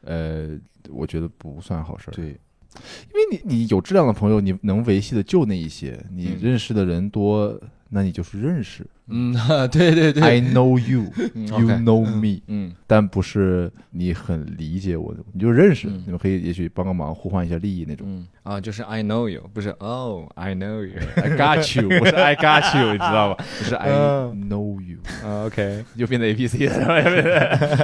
[0.01, 0.49] 呃，
[0.89, 2.11] 我觉得不算好事。
[2.11, 2.31] 对，因
[3.13, 7.59] 为你你有质量的朋友，你能维系的就那一些，你嗯认识的人多，
[7.89, 8.85] 那你就是认识。
[9.07, 9.33] 嗯，
[9.71, 12.73] 对对对，I know you, 嗯 you know me，嗯。
[12.87, 18.05] 但不是你很理解我的，你就认识嗯，你们可以也许帮个忙，互换一下利益那种。
[18.09, 18.27] 嗯。
[18.43, 20.93] 啊，就是 I know you，不是 Oh I know you。
[21.17, 23.43] I got you，不是 I got you，你知道吧？
[23.57, 27.03] 不是 I 嗯 know you，啊 OK，又变成 A B C 了，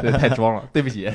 [0.02, 1.10] 对，太装了，对不起。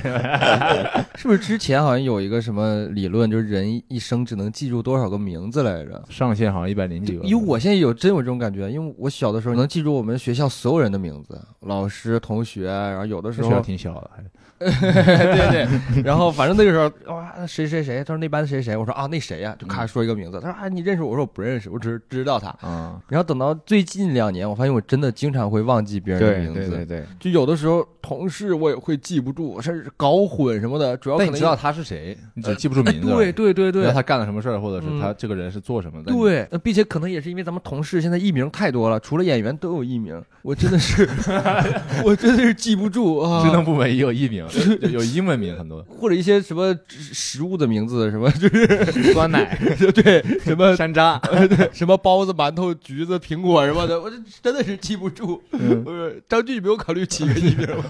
[1.15, 6.03] 是不是之前好像有一个什么理论，就是人一生只能记住多少个名字来着？
[6.11, 14.11] 上限好像一百零几个，因为我现在有真有这种感觉，因为我小的时候能记住我们学校所有人的名字，老师、同学，然后有的时学校候挺小的，
[14.59, 22.49] 对对，然后反正那个时候哇，谁谁谁，他说那班谁谁，我说啊那谁呀、就咔说一个名字，他说啊你认识我，我说我不认识，我只是知道他。
[22.67, 33.09] 啊，然后等到最近两年，我发现我真的经常会忘记别人的名字，对对对，就有的时候同事我也会记不住，甚至搞混什么的，主要可能你知道他是谁，你只记不住名字。
[33.11, 33.83] 对对对对。
[33.83, 35.01] 你知道他干了什么事儿，或者是嗯。
[35.01, 36.13] 他这个人是做什么的。
[36.13, 41.09] 对，呃并且可能也是因为咱们同事现在艺名太多了，除了演员都有艺名，我真的是，
[42.05, 43.45] 我真的是记不住啊。
[43.45, 44.46] 职能部门也有艺名，
[44.83, 49.59] 有有英文名很多，或者一些什么食物的名字，什么就是酸奶、
[49.95, 51.21] 对什么山楂，
[51.73, 55.43] 什么包子、馒头、橘子、苹果什么的，我这真的是记不住。
[55.51, 57.85] 呃，张俊，你没有考虑起个艺名吗？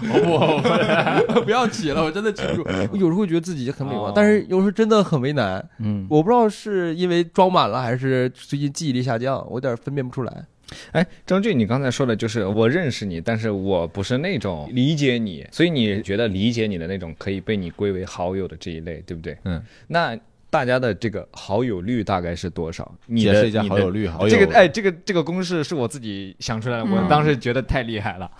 [1.33, 2.69] 不， 不要起了，我真的记不住。
[2.91, 5.63] 我有时候会觉得自己很美貌哦，但是有时候真的很为难。
[5.79, 10.45] 嗯，我不知道是因为装满了，还是最近记忆力下降，我有点分辨不出来。
[10.91, 19.37] 哎，张俊，你刚才说的就是我认识你，但是我不是那种理解你，所以你觉得理解你的那种可以被你归为好友的这一类，对不对？
[19.43, 20.17] 嗯，那
[20.49, 22.89] 大家的这个好友率大概是多少？
[23.05, 28.31] 你解释一下的你的好友率，好友这个哎，这个这个公式是我自己想出来的，我嗯当时觉得太厉害了。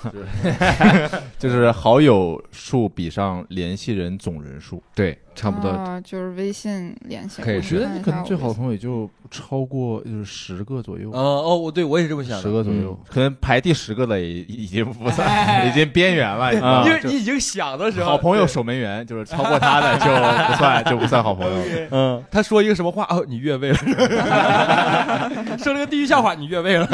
[1.37, 4.81] 就是好友数比上联系人总人数。
[4.95, 5.69] 对，差不多。
[5.69, 7.41] 啊，就是微信联系。
[7.41, 11.19] 可以我我觉得你可能最好的朋友也就超过就是十个左右哦。
[11.45, 16.53] 哦，我对我也是这么想的十，个左右，可能排第十个的也已经不算，已经边缘了。
[16.85, 21.63] 因为你已经想的时候，好朋友守门员，就是超过他的就不算，就不算好朋友。
[21.91, 23.77] 嗯，他说一个什么话哦，你越位了，
[25.59, 26.87] 说了个地狱笑话，你越位了，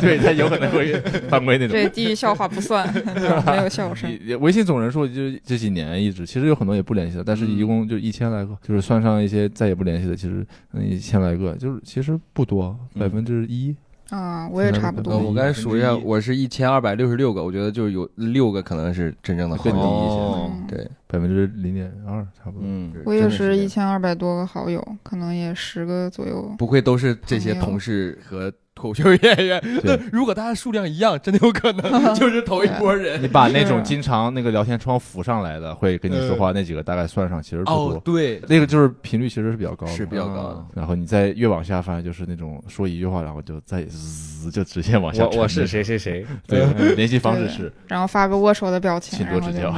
[0.00, 0.92] 对他有可能会
[1.28, 1.72] 犯规那种。
[1.72, 2.86] 对地狱笑话不算，
[3.46, 4.08] 没有笑声。
[4.40, 13.74] 微信总人数就这几年一直，其实有很多也不联系了，但是一共就一千来个，就是算上一些再也不联系的，其实嗯一千来个，就是其实不多，百分之一。
[14.10, 15.16] 啊，我也差不多。
[15.16, 22.62] 我刚才数一下，我是一千二百六十六个，我觉得就是有六个可能是真正的更低一些，对，百分之零点二差不多。
[22.64, 26.52] 嗯，我也是一千二百多个好友，可能也十个左右。
[26.58, 28.52] 不会都是这些同事和。
[28.80, 31.84] 脱口秀演员，那如果大家数量一样，真的有可能
[32.16, 33.22] 就是同一波人。
[33.22, 38.00] 你把那种经常那个聊天窗浮上来的，会跟你说话那几个大概算上，其实不多。
[38.02, 40.64] 对，那个就是频率其实是比较高，的，是比较高的。
[40.74, 45.26] 然后你再越往下翻，就是那种说一句话，然后就再滋就直接往下。
[45.26, 46.64] 我我是谁谁谁，对，
[46.96, 49.74] 联系方式是，然后发个握手的表情，请多指教。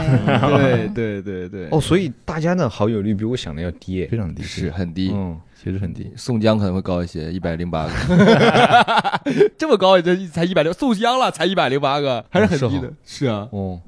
[0.57, 1.69] 对对对对。
[1.73, 5.11] 哦，所以大家的好友率比我想的要低，非常低，是很低。
[5.13, 5.37] 嗯。
[5.63, 9.23] 其实很低，宋江可能会高一些， 一百零八个，
[9.57, 12.93] 这么高也就才一百六，宋江了才一百零八个，还是很低的。
[13.05, 13.81] 是啊，哦，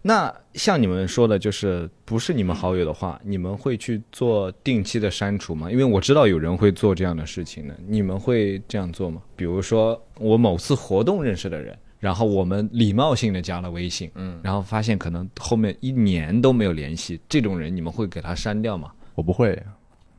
[0.00, 5.70] 那像你们说的，就是不是你们好友的话，你们会去做定期的删除吗？
[5.70, 9.20] 因为我知道有人会做这样的事情的，你们会这样做吗？
[9.36, 18.90] 比如说我某次活动认识的人，然后我们礼貌性的加了微信，嗯，然后发现可能后面一年都没有联系，这种人你们会给他删掉吗？
[19.14, 19.62] 我不会。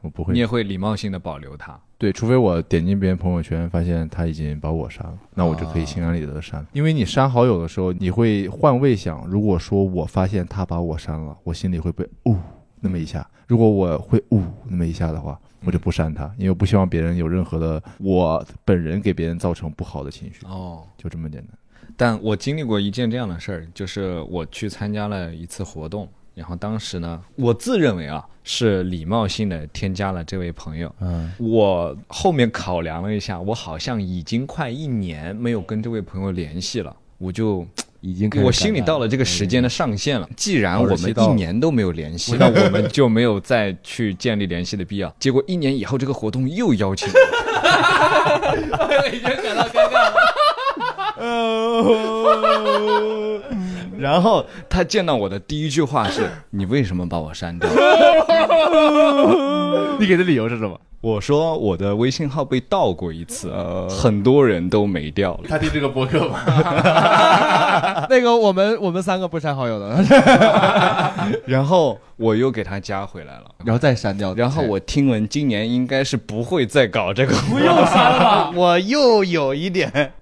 [0.03, 1.79] 我不会，你也会礼貌性的保留他。
[1.97, 6.63] 对，除非我点进别人朋友圈，发现他已经把我删了，那我就可以心安理得的删。
[6.73, 12.35] 因为你删好友的时候，你会换位想，如果说我发现他把我删了，我心里会被呜
[12.81, 13.25] 那么一下。
[13.47, 20.45] 如果我会呜那么一下的话，我就不删他，因为我不希望别人有任何的我本人给别人造成不好的情绪。
[20.45, 21.57] 哦，就这么简单。
[21.95, 26.09] 但我经历过一件这样的事儿，就是我去参加了一次活动。
[26.35, 30.93] 然后当时呢，我自认为啊是礼貌性的添加了这位朋友。
[30.99, 37.65] 嗯，我后面考量了一下，我好像已经快一年没有跟这位朋友联系了，我就
[38.01, 40.27] 已经我心里到了这个时间的上限了。
[40.35, 45.13] 既然我们一年都没有联系，那我们就没有再去建立联系的必要。
[45.19, 50.15] 结果一年以后，这个活动又邀请， 我已经感到尴尬了。
[54.03, 57.69] 然后他见到我的第一句话是：“你为什么把我删掉？”
[59.97, 60.77] 你给的理由是什么？
[60.99, 65.41] 我说我的微信号被盗过一次，呃很多人都没掉了。
[65.49, 66.39] 他听这个博客吗？
[68.09, 69.97] 那个我们我们三个不删好友的。
[71.45, 74.33] 然后我又给他加回来了，然后再删掉。
[74.35, 78.51] 然后我听闻今年应该是不会再搞这个，不用删了。
[78.55, 80.13] 我又有一点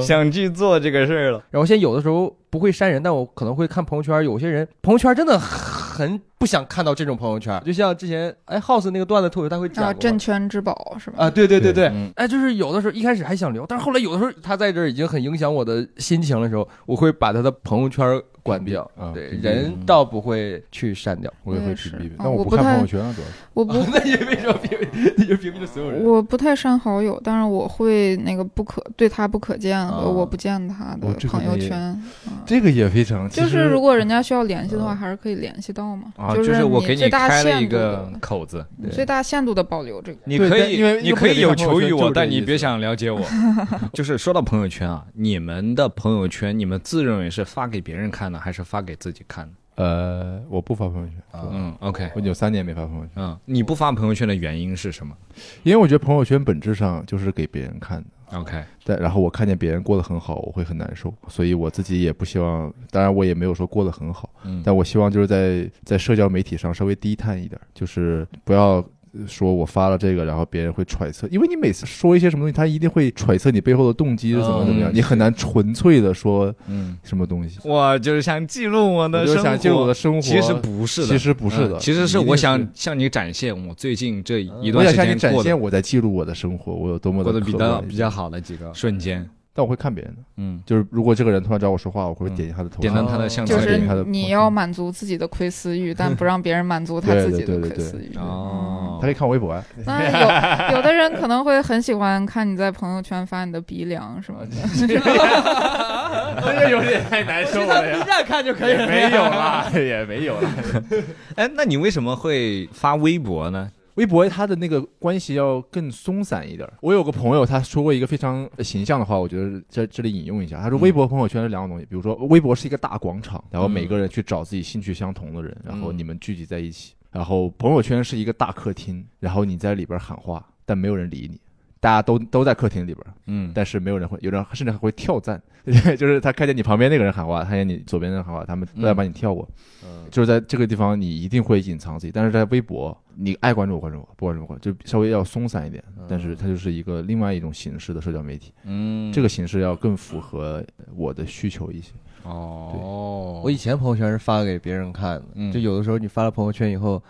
[0.00, 1.42] 想去做这个事儿了。
[1.50, 6.20] 然后现在有的时候不会删人，但我可能会看朋友圈，有些人朋友圈真的很。
[6.44, 11.24] 不想看到这种朋友圈，就像之前哎，House 那个段子特别，他会讲啊，镇圈之宝是吧？
[11.24, 18.20] 啊，对对对对，哎，就是有的时候一开始还想留，但是后来有的时候他在这儿已经很影响我的心情的时候，我会把他的朋友圈。
[18.44, 25.14] 关掉，对人倒不会去删掉，我也会屏蔽，但我不看朋友圈啊，主要是我不， 那你为什么屏蔽？
[25.16, 26.04] 你就屏蔽了所有人？
[26.04, 31.98] 我不太删好友，但是我会那个不可对他不可见和我不见他的朋友圈，
[32.44, 36.12] 这个也非常，就是如果人家需要联系的话，还是可以联系到嘛。
[36.18, 40.18] 啊，就是我给你开了一个口子，最大限度的保留这个。
[40.24, 43.20] 你可以，因为你可以有求于我，但你别想了解我。
[43.94, 49.14] 就是说到朋友圈啊，你们的朋友圈，你们自认为是发给别人看的，还是发给自己？
[49.14, 51.16] 己看，呃，我不发朋友圈。
[51.52, 53.10] 嗯，OK，我有三年没发朋友圈。
[53.14, 55.14] 嗯，你不发朋友圈的原因是什么？
[55.62, 58.06] 因为我觉得朋友圈本质上就是给别人看的。
[58.34, 62.72] OK，但然后我看见别人过得很好，我会很难受，所以我自己也不希望。
[62.90, 68.84] 当然，我也没有说过得很好，嗯，但我希望就是在在社交媒体上稍微低碳一点，就是不要。
[69.26, 76.96] 说我发了这个，然后别人会揣测，因为你每次说一些什么东西，他一定会揣测你背后的动机是怎么怎么样，你很难纯粹的说嗯。
[77.02, 77.58] 什么东西。
[77.64, 80.20] 我就是想记录我的生活，想记录我的生活。
[80.20, 89.28] 其实不是的，其实不是的，其实是我想向你展现我最近这一段时间我想向你展现我在记录我的生活，我有多么的比较比较好的几个瞬间。
[89.56, 98.16] 但我会看别人的，嗯，就是如果这个人突然找我说话，我会点击他的头，点到他的相册，就是你要满足自己的窥私欲，但不让别人满足他自己的窥私欲。
[98.18, 99.64] 哦，他可以看我微博啊。
[99.86, 104.56] 那有有的人可能会很喜欢看你在朋友圈发你的鼻梁什么的，
[106.44, 107.98] 那个有点太难受了呀。
[107.98, 110.50] B 站看就可以，没有了，也没有了。
[111.36, 113.70] 哎，那你为什么会发微博呢？
[113.94, 116.68] 微博它的那个关系要更松散一点。
[116.80, 120.60] 我有个朋友，他说过一个非常形象的话，我觉得在这里引用一下。
[120.60, 121.86] 他说，微博朋友圈是两种东西。
[121.86, 126.94] 比如说，微博是一个大广场，然后每个人去找自己兴趣相同的人，然后你们聚集在一起。
[127.12, 131.40] 然后朋友圈是一个大客厅，然后你在里边喊话，但没有人理你，
[131.84, 135.38] 大家都都在客厅里边，嗯，但是没有人会，有人甚至还会跳赞，
[135.98, 139.46] 就是他看见你旁边那个人喊话，看见你左边那个人喊话，他们都在把你跳过。
[139.84, 145.84] 嗯，就是在这个地方，你一定会隐藏自己，但是在微博，你爱关注我关注我，不关注我关注，就稍微要松散一点。
[146.08, 150.64] 但是它就是一个另外一种形式的社交媒体，嗯，这个形式要更符合
[150.96, 151.92] 我的需求一些。
[152.22, 155.52] 哦，我以前朋友圈是发给别人看的，嗯。
[155.52, 157.02] 就有的时候你发了朋友圈以后，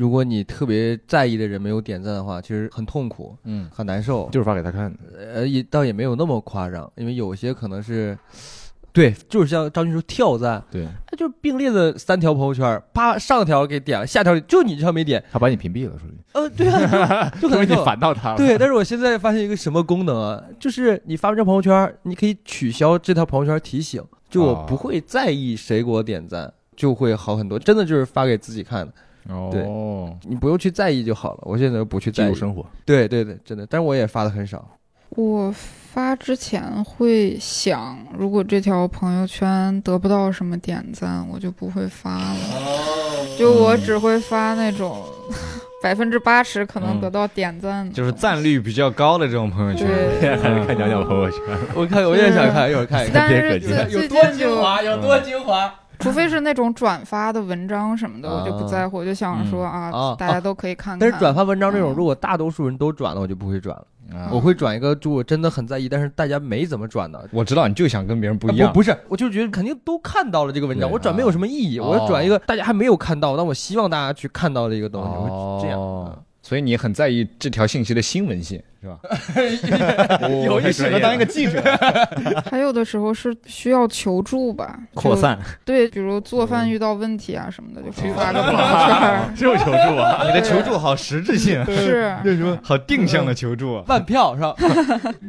[0.00, 4.30] 如果你特别在意的人没有点赞的话，其实很痛苦，嗯很难受。
[4.32, 4.98] 就是发给他看的，
[5.34, 8.16] 呃，也倒也没有那么夸张，因为有些可能是，
[8.94, 18.36] 对，就是像张军说跳赞，对他就是并列的三条朋友圈，啪上条给点了，下条就你这条没点，他把你屏蔽了，属于呃，对啊，就就可能就 烦到他了。
[18.38, 27.58] 对，但是我现在发现一个什么功能啊，就是你发完这朋友圈，你可以取消这条朋友圈提醒，就我哦不会在意谁给我点赞，就会好很多。
[27.58, 28.92] 真的就是发给自己看的，
[29.28, 31.40] 哦，你不用去在意就好了。
[31.42, 33.66] 我现在不去在意记录，生活，对对对，真的。
[33.66, 34.66] 但是我也发的很少。
[35.10, 42.36] 我发之前会想，如果这条朋友圈得不到什么点赞，我就不会发了。
[43.38, 45.02] 就我只会发那种
[45.82, 49.86] 百分之八十可能得到点赞的，就是赞率比较高的这种朋友圈，
[50.20, 50.36] 对。
[50.36, 51.40] 还 是看娘娘朋友圈。
[51.74, 53.28] 我看我也想看，一会儿看一看。
[53.28, 53.58] 但是
[53.90, 55.74] 有多，精华，有多精华。
[56.04, 60.98] 除非是那种转发的文章什么的，啊我就不在乎，我就想说啊，啊大家都可以看看。
[60.98, 63.86] 但是转发文章这种，嗯如果大多数人都转了，我就不会转了。
[64.12, 67.28] 啊我会转一个，就我真的很在意，但是大家没怎么转的。
[67.32, 71.78] 我知道你就想跟别人不啊一样，不是，我就觉得肯定都看到了这个文章，我转没有什么意义。
[71.78, 76.24] 啊我要转一个大家还没有看到，但我希望大家去看到的一个东西，我哦会这样。
[76.42, 78.98] 嗯所以你很在意这条信息的新闻性，是吧？
[80.44, 81.62] 有一适合当一个记者，
[82.50, 85.38] 还有的时候是需要求助吧，扩散。
[85.66, 89.34] 对，比如做饭遇到问题啊什么的，就会发个朋友圈。
[89.36, 92.10] 这种求助啊，你的求助好实质性，是，
[92.62, 93.84] 好定向的求助。
[93.86, 94.56] 万票是吧？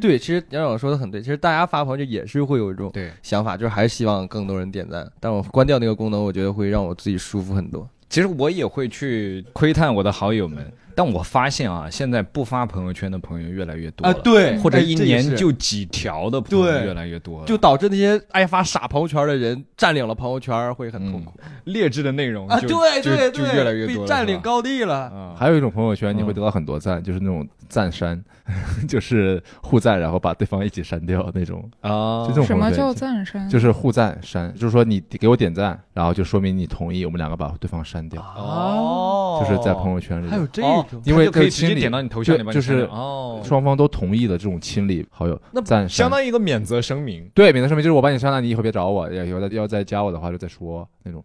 [0.00, 5.06] 对，其实杨总说的很对，其实大家发朋友圈也是会有一种对，想法，就是还是希望更多人点赞。
[5.20, 7.86] 但我关掉那个功能，我觉得会让我自己舒服很多。
[8.08, 15.50] 其实我也会去窥探我的好友们，但我发现啊，现在不发朋友圈的朋友越来越多了，对或者一年就。
[15.62, 21.32] 几条的朋友对越来越多了，就导致那些爱发傻朋友圈的人占领了朋友圈，会很痛苦
[21.64, 22.58] 劣质的内容啊！
[22.58, 24.94] 就对就就对对，越来越多了，被占领高地了。
[25.10, 28.20] 啊，还有一种朋友圈，你会得到很多赞，就是那种赞删，
[28.88, 31.62] 就是互赞，然后把对方一起删掉那种。
[31.80, 33.48] 啊就这种什么叫朋友圈赞删？
[33.48, 47.28] 就是互赞删，就是说你给我点赞，然后就说明你同意，我们两个把对方删掉，哦就是在朋友圈里，还有这哦，因为可以直接点到你头像里面，就是哦，双方都同意的这种亲历好友那赞删相当于一个免责声明。
[47.34, 51.24] 对，免责声明就是我把你删了，你以后别找我，要以后再要再加我的话就再说那种。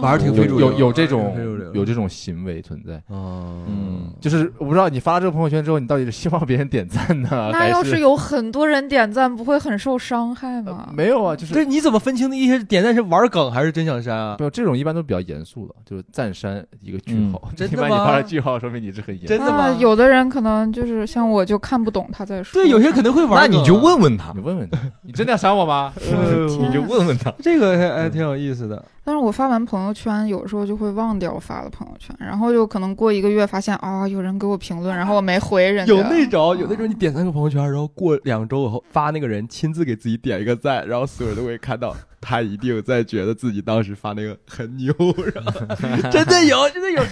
[0.00, 1.34] 玩儿挺非有主流有有这种
[1.74, 10.88] 有这种行为存在，嗯嗯，就是我不知道你发了这个朋友圈之后，你到底是希望别人点赞呢，还那要是有很多人点赞，不会很受伤害吗？
[10.92, 11.36] 没有啊？
[11.36, 14.36] 就是对你怎么分清的一些点赞是玩梗还是真想删啊？
[14.38, 19.28] 没有这种一般都比较严肃的，就是赞删一个句号，真的 一般你发了句号，说明你是很严肃。
[19.28, 22.60] 真的吗啊，有的人可能就是像我，就看不懂他在说。
[22.60, 23.40] 对，有些人肯定会玩。
[23.40, 25.92] 那你就问问他你，问问他，你真的要删我吗？
[26.10, 27.32] 呃，你就问问他。
[27.40, 28.84] 这个还还挺有意思的。
[29.02, 35.92] 但是我发完朋友圈，有时候就会忘掉发的朋友圈，然后就可能过一个月发现啊，有人给我评论， 然后我没回人家。
[35.92, 44.92] 有那种，有那种你点赞个朋友圈，然后过两周以后发那个人亲自给自己点一个赞，然后所有人都会看到，他一定在觉得自己当时发那个很牛，
[45.34, 45.52] 然后
[46.10, 47.02] 真的有，真的有。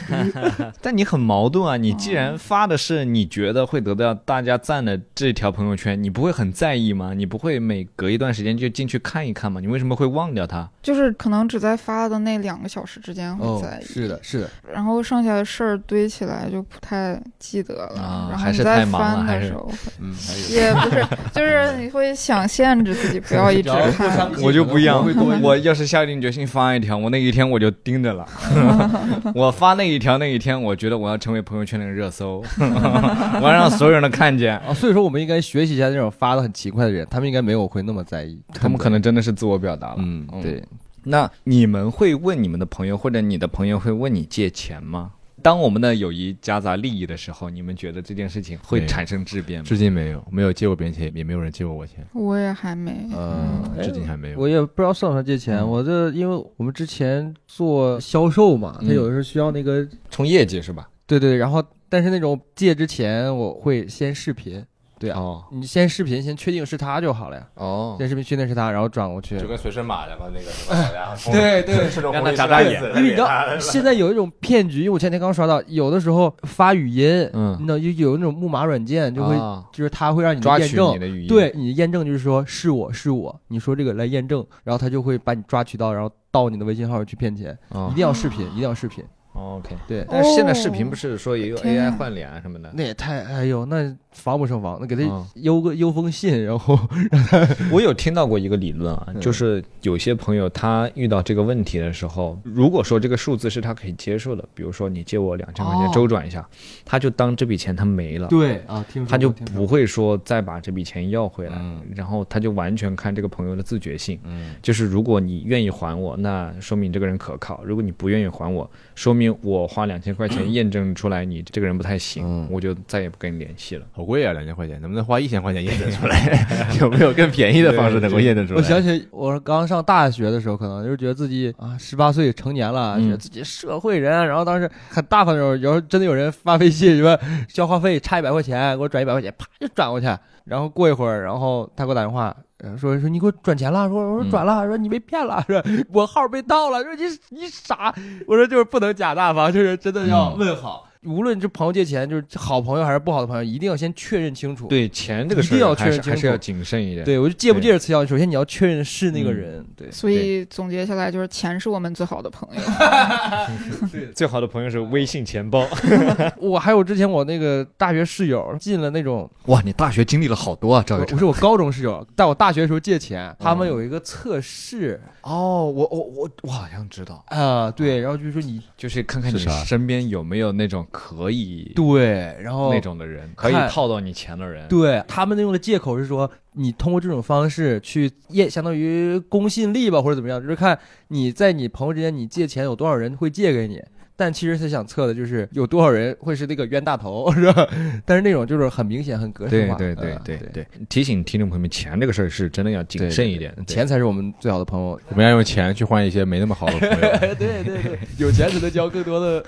[0.82, 1.76] 但你很矛盾啊！
[1.76, 7.12] 你既然发的是你觉得会得到大家赞的这条朋友圈，你不会很在意吗？
[7.14, 9.60] 你不会每隔一段时间就进去看一看吗？
[9.60, 10.68] 你为什么会忘掉它？
[10.82, 17.92] 就是可能只在发的那两个小时之间会哦在意，是的，是的，然后剩下的事儿堆起来就不太记得了。
[17.96, 20.14] 然后啊还是你在太忙了翻还是的时候，嗯，
[20.50, 24.30] 也不是， 就是你会想限制自己不要一直看。
[24.42, 24.97] 我就不一样
[25.42, 28.26] 我要是下定决心发一条，我那一天我就盯着了。
[29.34, 34.58] 我发那一条那一天，我觉得我要成为朋友圈的热搜， 我要让所有人都看见。
[34.58, 39.96] 啊，所以说我们应该学习一下那种发的很奇怪的人，他们应该没有会那么在意，他们可能真的是自我表达了。
[39.98, 40.62] 嗯，对，
[41.04, 45.12] 那你们会问你们的朋友，或者你的朋友会问你借钱吗？
[45.48, 49.64] 当我们的友谊夹杂利益的时候，你们觉得这件事情会产生质变吗？
[49.66, 53.08] 至今没有，没有借过别人钱，也没有人借过我钱，我也还没。
[53.16, 54.38] 嗯，至今还没有。
[54.38, 60.86] 我也不知道算不算借钱，嗯我这因为我们之前做销售嘛，他嗯有的时候需要那个，冲业绩是吧？
[61.06, 64.62] 对对，然后但是那种借之前我会先视频，
[64.98, 69.38] 对啊，哦你先视频先确定是他就好了呀，哦，先视频确定是他，然后转过去。
[69.38, 73.28] 就跟随身马两个那个什么小家伙，对对，是让他眨眨眼因为你知道
[73.58, 89.04] 现在有一种骗局，因为我前天刚刷到，有的时候发语音，嗯你知道有有那种木马软件就会，啊就是它会让你的抓取验证你的语音，对你的验证就是说是我是我，你说这个来验证，然后他就会把你抓取到，然后盗你的微信号去骗钱，哦一定要视频，一定要视频。
[89.34, 89.76] OK。
[89.86, 92.70] 对，但是现在视频不是说也有天 AI 啊换脸啊什么的？
[92.74, 95.24] 那也太哎呦，那防不胜防，那给他嗯。
[95.36, 96.78] 邮个邮封信，然后
[97.10, 99.20] 让他我有听到过一个理论啊，嗯。
[99.20, 105.90] 就是有些朋友他遇到这个问题的时候，如果说这个数字是他可以接受的，比如说你借我两千块钱哦。
[105.94, 106.46] 周转一下，
[106.84, 108.26] 他就当这笔钱他没了。
[108.28, 111.80] 对啊，他就不会说再把这笔钱要回来，嗯。
[111.94, 114.18] 然后他就完全看这个朋友的自觉性。
[114.24, 114.54] 嗯。
[114.60, 122.48] 就是如果你愿意还我，那说明这个人可靠；如果你不愿意还我，说明我花两千块钱 验证出来你这个人不太行，嗯。
[122.50, 123.86] 我就再也不跟你联系了。
[124.08, 126.46] 好贵啊，两千块钱，能不能花一千块钱验证出来？
[126.80, 128.58] 有没有更便宜的方式能够验证出来？
[128.58, 140.06] 我想起我刚上大学的时候，可能就是觉得自己啊十八岁成年了，嗯觉得自己社会人，然后当时很大方的时候，有时候真的有人发微信说交话费差一百块钱，给我转一百块钱，啪就转过去，
[140.46, 142.34] 然后过一会儿，然后他给我打电话。
[142.60, 147.94] 呃说说你给我转钱了，说我说转了，说你被骗了，说我号被盗了，说你你傻，
[148.26, 154.66] 我说就是不能假大方，就是真的要问好，无论是朋友借钱，就是好朋友还是不好的朋友，一定要先确认清楚。
[154.66, 156.08] 对钱这个事儿一定要确还认清楚。
[156.08, 157.04] 是还是要谨慎一点。
[157.04, 162.62] 对，我就借不借着词条，首先你要确认是那个人，对，所以总结下来就是钱是我们最好的朋友。
[164.14, 165.66] 最好的朋友是微信钱包。
[166.38, 175.00] 我还有之前我那个大学室友进了那种，哇，你大学经历了好多啊，赵宇不是我高中室友，在我大学的时候借钱，他们有一个测试。
[175.22, 184.66] 哦，我我我我好像知道，啊，对，然后就是说你就是看看你身边有没有那种可以对，然后那种的人，可以套到你钱的人。
[184.66, 190.76] 对他们用的借口是说，你通过这种方式去验，相当于公信力吧，或者怎么样，就是看
[191.06, 193.80] 你在你朋友之间你借钱有多少人会借给你。
[194.20, 197.68] 但其实他想测的就是有多少人会是那个冤大头， 是吧？
[198.04, 199.76] 但是那种就是很明显、很格式化。
[199.76, 203.54] 对对对对对，提醒听众朋友们，钱这个事儿是真的要谨慎一点。
[203.64, 205.00] 钱才是我们最好的朋友。
[205.10, 206.96] 我们要用钱去换一些没那么好的朋友。
[206.96, 209.40] 对对对， 有钱只能交更多的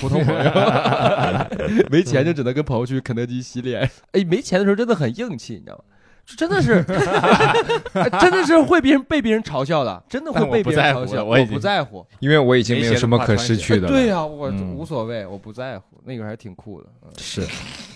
[0.00, 0.50] 普通朋友，
[1.88, 3.88] 没钱就只能跟朋友去肯德基洗脸。
[4.10, 5.84] 哎，没钱的时候真的很硬气，你知道吗？
[6.26, 6.82] 就真的是，
[8.18, 11.24] 真的是会别人被别人嘲笑的，真的会被别人嘲笑。
[11.24, 13.86] 我不在乎，因为我已经没有什么可失去的。
[13.86, 16.88] 对呀、我嗯无所谓，我不在乎，那个还挺酷的。
[17.04, 17.42] 嗯是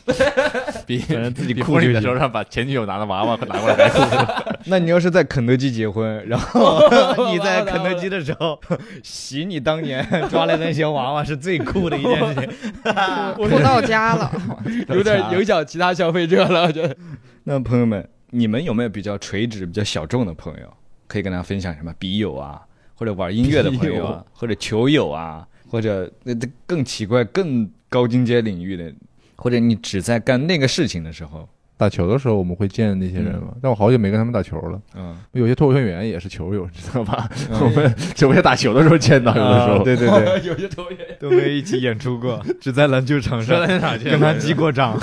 [0.87, 0.99] 比
[1.35, 6.81] 自己比婚礼酷的时候让把前女友拿的娃娃拿过来那你要是在肯德基结婚，然后
[7.33, 8.59] 你在肯德基的时候
[9.03, 12.49] 洗你当年抓来的那些娃娃，是最酷的一件事情。
[13.35, 14.31] 酷到家了，
[14.89, 16.97] 有点影响其他消费者了，我觉得。
[17.45, 20.77] 那朋友们，你们有没有比较垂直、比较小众的朋友，
[21.07, 21.93] 可以跟大家分享什么？
[21.99, 22.65] 笔友啊，
[22.95, 28.93] 或者玩音乐的朋友啊，或者球友啊，或者那那更奇怪、更高精尖领域的，
[29.37, 31.49] 或者你只在干那个事情的时候，
[31.81, 34.79] 打球的时候我们会见那些人嘛，但我好久没跟他们打球了。
[34.95, 37.27] 嗯，有些脱口秀演员也是球友，知道吧？
[37.59, 39.83] 我们直播间打球的时候见到，有的时候。
[39.83, 43.81] 对对对， 有些脱口秀都没有一起演出过， 只在篮球场上跟
[44.21, 45.01] 他击过掌，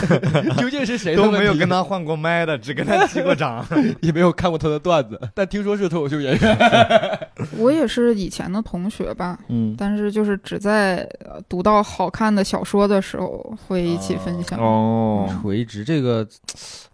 [0.57, 3.65] 究竟是谁都没有跟他换过麦的，只跟他击过掌。
[4.01, 6.57] 也没有看过他的段子，但听说是脱口秀演员。
[7.57, 14.59] 我也是以前的同学吧，嗯，但是就是只在呃读到好看的小说的时候会一起分享。
[14.59, 16.27] 哦，垂直这个，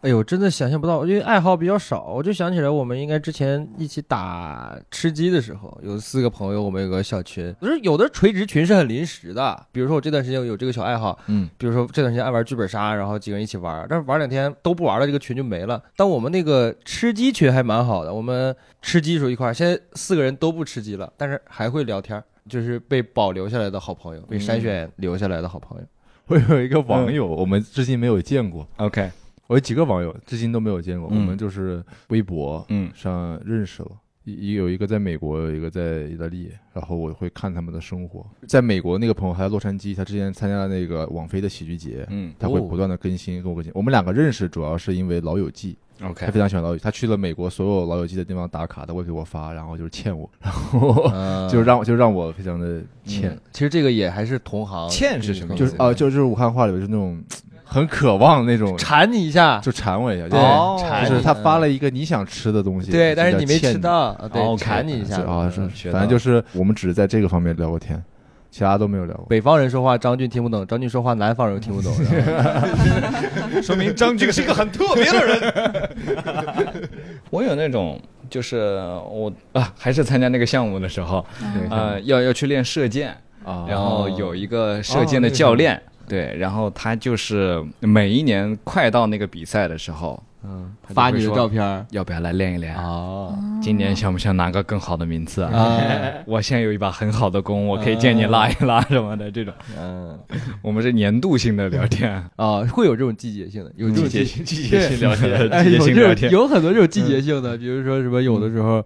[0.02, 15.82] 哎呦，真的想象不到，因为爱好比较少，我就想起来我们应该之前一起打吃鸡的时候，有四个朋友，我们有个小群，就是有的垂直群是很临时的，比如说我这段时间有这个小爱好，嗯，比如说这段时间爱玩剧本杀，然后几个人一起玩，但是玩两天都不玩了，这个群就没了。
[15.96, 25.86] 但我们那个吃鸡群还蛮好的，我们吃鸡时候一块儿，现在四个人都不吃鸡了，但是还会聊天，就是被保留下来的好朋友，被筛选留下来的好朋友。
[26.28, 28.68] 我有一个网友，我们至今没有见过。
[28.78, 29.12] OK，
[29.48, 32.90] 我有几个网友至今都没有见过，嗯我们就是微博嗯。
[32.94, 33.90] 上认识了。
[34.26, 38.26] 一有一个在美国，有一个在意大利，然后我会看他们的生活。
[38.48, 42.62] 在美国那个朋友还在洛杉矶，他之前参加了那个网飞的喜剧节，嗯他会哦。
[42.62, 43.70] 不断的更新跟我更新。
[43.76, 45.78] 我们两个认识主要是因为《老友记》
[46.10, 53.30] ，，OK，他非常喜欢《老友记》，他去了美国所有《老友记》的地方打卡，他会给我发，然后就是欠我，然后嗯 就让我就让我非常的欠。
[53.30, 57.22] 嗯，其实这个也还是同行，欠是什么意思就是啊、就就是武汉话里边就是那种
[57.74, 65.18] 很渴望那种，馋你一下，就馋我一下，对就是他发了一个你想吃的东西，对，但是你没吃到，啊对馋你一下。
[65.24, 65.52] 啊，
[65.92, 68.02] 反正就是我们只是在这个方面聊过天，
[68.52, 69.26] 其他都没有聊过。
[69.28, 71.92] 北方人说话张俊听不懂，张俊说话南方人又听不懂。
[73.64, 76.80] 说明张俊是一个很特别的人。
[77.32, 78.00] 我有那种，
[78.30, 81.68] 就是我啊，还是参加那个项目的时候，嗯。
[81.72, 83.10] 呃，要要去练射箭，
[83.44, 85.82] 啊然后有一个射箭的教练，
[86.14, 92.76] 对，然后他就是每一年快到那个比赛的时候，嗯，发你的照片要不要来练一练？
[92.78, 95.58] 哦今年想不想拿个更好的名次啊？
[95.58, 95.82] 啊
[96.28, 99.32] 我现在有一把很好的弓，我可以借你拉一拉什么的。
[99.32, 100.20] 这种，嗯
[100.62, 106.32] 我们是年度性的聊天，啊， 会有这种季节性的，有季性季节性聊天，哎，季节有这种性聊天。
[106.32, 108.86] 有很多这种季节性的，比如说什么，有的时候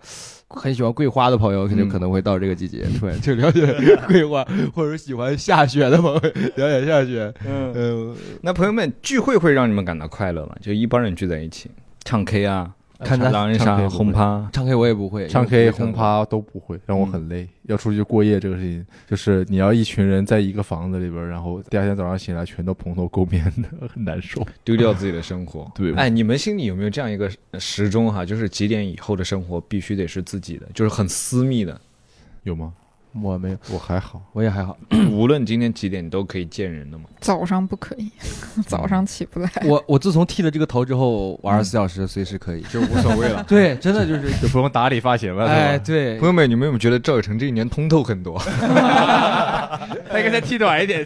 [0.49, 3.65] 很喜欢桂花的朋友，肯定嗯可能会到这个季节， 对就了解
[4.07, 6.19] 桂花， 或者喜欢下雪的朋友
[6.55, 7.33] 了解下雪。
[7.45, 10.55] 嗯，嗯，那朋友们聚会会让你们感到快乐吗？
[10.61, 11.69] 就一帮人聚在一起
[12.05, 17.47] 唱 K 啊，看咱狼人杀、唱 K 轰趴，唱 K 我也不会，唱 K、轰趴都不会，让我很累。
[17.63, 24.45] 要出去过夜这个事情，就是你要一群人在一个房子里边，然后第二天早上醒来全都蓬头垢面的， 很难受。
[24.63, 25.69] 丢掉自己的生活。
[25.75, 27.29] 对哎，你们心里有没有这样一个
[27.59, 28.25] 时钟哈？
[28.25, 31.79] 就是几点以后的生活必须得是自己的，就是很私密的，
[32.43, 32.73] 有吗？
[33.21, 34.77] 我没有，我还好，我也还好。
[35.11, 37.05] 无论今天几点你都可以见人的嘛。
[37.19, 38.11] 早上不可以，
[38.67, 39.49] 早上起不来。
[39.65, 43.43] 我我自从剃了这个头之后，我二十四小时随时可以，就无所谓了。
[43.49, 48.37] 对，真的就是， 就不用打理发型了，哎，对朋，友们，你们有没有觉得赵有成这一年通透很多？
[50.09, 51.03] 他应该再剃短一点，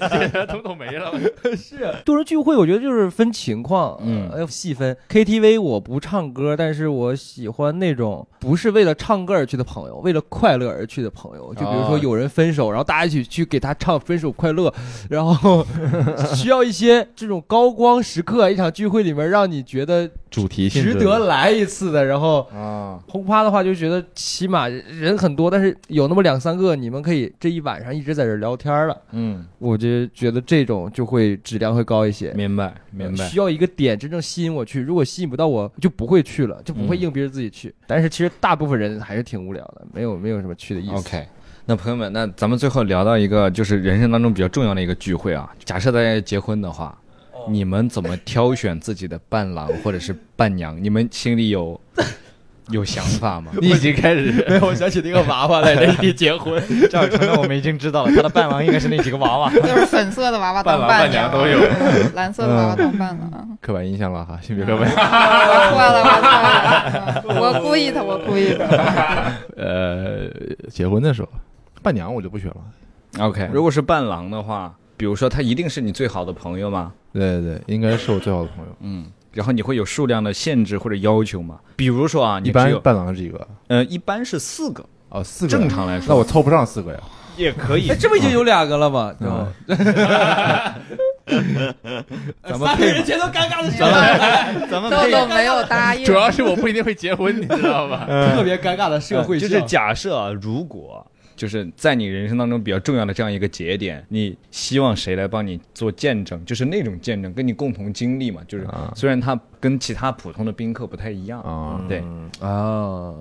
[0.47, 1.11] 通透没了。
[1.55, 4.95] 是多人聚会，我觉得就是分情况，嗯呃要细分。
[5.09, 11.53] KTV 我不唱歌，但是我喜欢那种不是为了唱歌而去的朋友，为了快乐而去的朋友。
[11.55, 14.69] 就比如说哦有人分手，然后大家一起去给他唱《分手快乐》，
[15.09, 15.65] 然后
[16.35, 22.41] 需要一些这种高光时刻，一场聚会里面让你觉得主题性质值得来一次的，然后。
[22.51, 28.97] 啊，轰趴的话，就觉得起码人很多，但是有那么两三个，你们可以这一晚上一直在这聊天了。
[29.11, 32.31] 嗯，我就觉得这种就会质量会高一些。
[32.33, 33.27] 明白明白。
[33.27, 37.73] 需要一个点真正吸引我去，如果吸引不到我，就不会去了，就不会硬逼着自己去。
[37.85, 40.93] 但是其实大部分人还是挺无聊的，没有没有什么去的意思。
[40.93, 41.27] OK，
[41.65, 45.49] 那朋友们，那咱们最后聊到一个就是人生当中比较重要的一个聚会啊。
[45.63, 46.97] 假设大家结婚的话，
[47.47, 50.77] 你们怎么挑选自己的伴郎或者是伴娘？
[50.81, 51.79] 你们心里有
[52.69, 53.51] 有想法吗？
[53.61, 59.51] 你已经开始没有，我想起那个娃娃来，那 一结婚，这样成呢，我们已经知道了，他的伴郎应该是那几个娃娃。
[59.61, 61.59] 就是粉色的娃娃当伴郎伴伴娘都有
[62.15, 63.57] 蓝色的娃娃当伴郎。
[63.61, 64.89] 刻板印象了哈，性别刻板。
[64.89, 64.95] 我
[65.69, 68.65] 错了，我错了，我故意的，我故意的。
[69.55, 70.29] 呃，
[70.69, 71.29] 结婚的时候，
[71.81, 72.57] 伴娘我就不选了。
[73.19, 76.93] OK，如果是伴郎的话，比如说他一定是你最好的朋友吗？
[77.13, 78.71] 对对对，应该是我最好的朋友。
[78.81, 81.59] 嗯，然后你会有数量的限制或者要求吗？
[81.75, 83.47] 比如说啊，你一般伴郎是几个？
[83.67, 85.51] 呃，一般是四个，哦，四个。
[85.51, 86.99] 正常来说，那我凑不上四个呀。
[87.37, 89.13] 也可以哎，这不已经有两个了吗？
[89.19, 89.47] 嗯
[92.43, 98.05] 咱们配人全都尴尬的咱们咱们 配豆豆没有答应，主要是我不一定会结婚，你知道吧？
[98.35, 101.05] 特别尴尬的社会就是假设啊，如果
[101.35, 106.43] 就是在你人生当中比较重要的这样一个节点，你希望谁来帮你做见证？
[106.45, 108.41] 就是那种见证，跟你共同经历嘛。
[108.47, 112.03] 就是啊虽然他跟其他普通的宾客不太一样，啊，对，
[112.39, 113.13] 啊，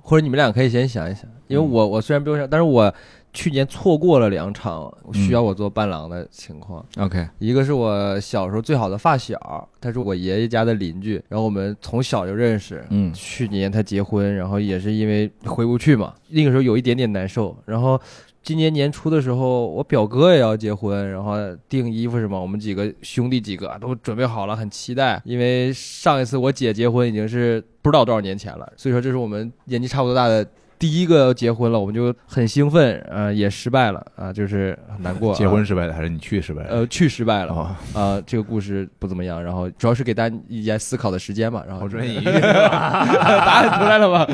[0.00, 2.94] 或者你们俩可以先想一想，因为我我虽然不用想，但是我
[3.32, 6.84] 去年错过了两场需要我做伴郎的情况。
[6.98, 12.84] OK，一个是我小时候最好的发小，他是我爷爷家的邻居，然后我们从小就认识。
[12.90, 17.56] 嗯去年他结婚，然后也是因为回不去嘛，那个时候有一点点难受。
[17.66, 18.00] 然后
[18.42, 21.36] 今年年初的时候，我表哥也要结婚，然后
[21.68, 25.20] 订衣服什么，我们几个兄弟几个都准备好了，很期待。
[25.24, 30.44] 因为上一次我姐结婚已经是不知道多少年前了，所以说这是我们年纪差不多大的。
[30.80, 35.34] 第一个要结婚了，我们就很兴奋，呃，也失败了啊、就是很难过。
[35.34, 36.70] 结婚失败的还是你去失败的？
[36.70, 42.24] 呃，去失败了，哦，啊，这个故事不怎么样，然后主要是给大家一些思考的时间嘛，然后好专业隐喻。
[42.40, 44.26] 答案出来了吧？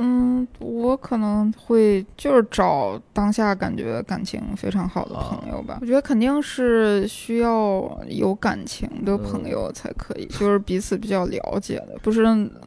[0.00, 5.78] 嗯，我可能会就是找当下感觉感情非常好的朋友吧。
[5.80, 12.24] 我觉得肯定是需要有感情的朋友才可以，就是彼此比较了解的，不是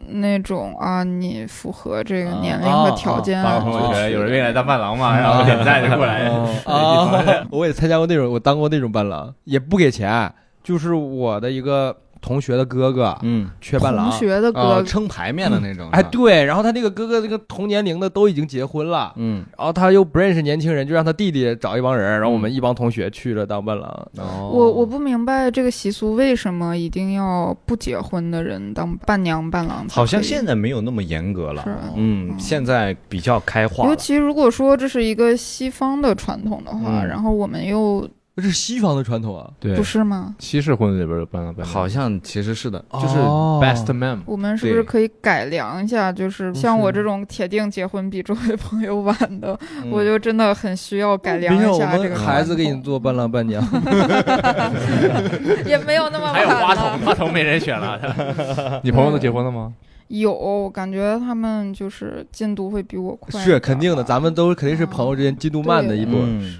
[0.07, 5.17] 那种啊你符合这个年龄和条件发个朋友就圈，有人去愿意来当伴郎吗？
[5.17, 6.27] 然后点赞就过来。
[6.65, 10.29] 啊，我也参加过那种，我当过那种伴郎，也不给钱，
[10.61, 14.09] 就是我的一个同学的哥哥，嗯，缺伴郎。
[14.09, 14.83] 同，学的哥，哥。
[14.83, 23.89] 撑牌面的那种，哎，对，然后他那个哥哥这个同年龄的都已经结婚了，嗯，然后他又不认识年轻人，就让他弟弟找一帮人，然后我们一帮同学去了当伴郎。
[24.17, 24.49] 哦。
[24.53, 29.87] 我我不明白这个习俗为什么一定要不结婚的人当伴娘伴郎？
[29.89, 31.63] 好像现在没有那么严格了。
[31.63, 37.07] 是，嗯，嗯现在比较开化，尤其如果说这是一个西方的传统的话，嗯。
[37.07, 38.07] 然后我们又
[38.41, 40.35] 这是西方的传统啊，对不，是吗？
[40.39, 43.17] 西式婚礼里边的伴郎伴娘好像其实是的，就是
[43.61, 46.11] best man，我们是不是可以改良一下？
[46.11, 53.81] 就是像我这种铁定结婚比周围朋友晚的，嗯我就真的很需要改良一下这个们孩子给你做伴郎伴娘，统，
[55.65, 56.97] 也没有那么晚还有花童，了。
[57.05, 58.81] 花童没人选了。
[58.83, 59.73] 你朋友都结婚了吗？
[60.07, 63.39] 有，感觉他们就是进度会比我快。
[63.39, 66.19] 是肯定的，咱们都肯定是朋友之间进度慢的一波。
[66.21, 66.53] 嗯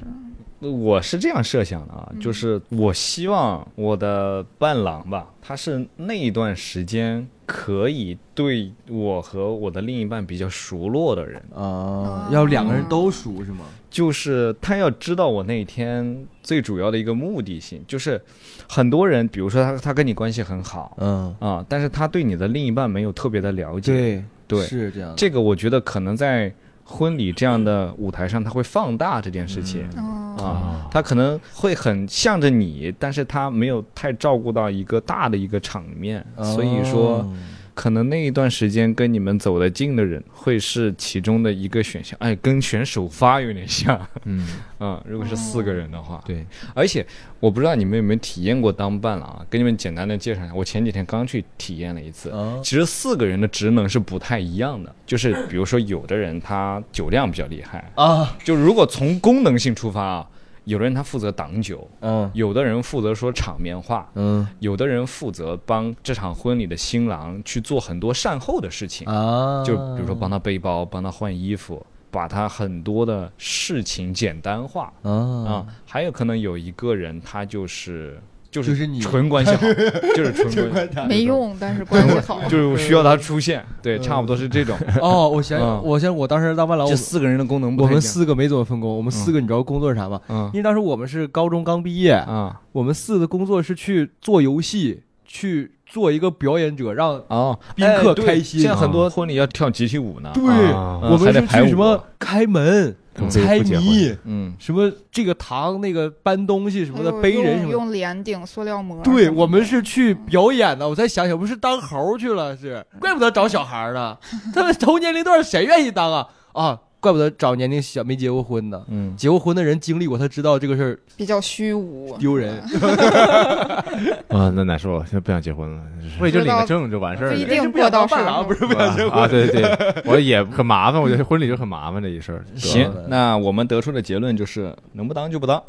[0.61, 2.19] 我是这样设想的啊，嗯。
[2.19, 13.65] 就是我希望我的伴郎吧，他是那一段时间可以对我和我的另一半比较熟络的人，啊，要两个人都熟是吗？
[13.89, 18.21] 就是他要知道我那一天最主要的一个目的性，就是
[18.69, 24.65] 很多人，比如说他他跟你关系很好嗯，啊，但是他对你的另一半没有特别的了解，对对。
[24.65, 25.15] 是这样的。
[25.17, 26.53] 这个我觉得可能在
[26.91, 29.87] 婚礼这样的舞台上，他会放大这件事情。
[29.97, 37.33] 哦啊，他可能会很向着你，但是他没有太照顾到一个大的一个场面，所以说哦
[37.73, 42.17] 可能那一段时间跟你们走得近的人会是其中的一个选项。
[42.21, 44.47] 哎，跟选首发有点像，嗯，
[44.79, 47.05] 嗯， 如果是四个人的话，对，而且
[47.39, 49.45] 我不知道你们有没有体验过当伴郎啊？
[49.49, 52.29] 跟你们简单的介绍一下，我前几天刚去体验了一次。
[52.29, 60.27] 啊其实四个人的职能是不太一样的， 就是比如说有的人他酒量比较厉害，啊，就如果从功能性出发啊，
[60.65, 62.29] 有的人他负责挡酒，嗯。
[62.33, 64.47] 有的人负责说场面话，嗯。
[64.59, 78.21] 有的人负责帮这场婚礼的新郎去做很多善后的事情，啊，就比如说帮他背包、帮他换衣服，把他很多的事情简单化啊、啊还有可能有一个人他就是
[78.51, 79.65] 就就是你纯关系好，
[80.13, 82.41] 就是纯关系，没用，但是关系好。
[82.49, 84.77] 就是需要他出现，对，差不多是这种。
[85.01, 90.19] 哦，我想我想我当时当伴郎，我这四个人的功能不我们四个没怎么分工，我们四个你知道工作是啥吗？
[90.27, 100.29] 嗯因为当时我们是高中刚毕业，啊我们四个工作是去做游戏，去做一个表演者，让啊，宾客开心现在很多婚礼要跳集体舞呢。
[100.33, 102.95] 对我们是还得排舞去什么开门、
[103.29, 107.71] 猜谜，嗯，什么这个糖那个搬东西什么的，背人什么的。
[107.71, 109.03] 用脸顶、塑料膜。
[109.03, 114.17] 对我们是去表演的，我再想想，不是当猴去了，是怪不得找小孩呢。
[114.53, 116.27] 他们同年龄段谁愿意当啊？
[116.53, 122.15] 啊，怪不得找年龄小没结过婚的，嗯，结过婚的人经历过，他知道这个事儿比较虚无。
[122.17, 122.61] 丢人。
[124.29, 125.81] 啊，那难受了，现在不想结婚了。
[126.19, 127.33] 我也就领个证就完事儿了。
[127.33, 129.11] 不一定过到时伴郎不是不想结婚。
[129.11, 132.45] 啊，对对对，我也很麻烦，我觉得婚礼就很麻烦这一事儿。
[132.55, 135.61] 行，那我们得出的结论就是能不当就不当。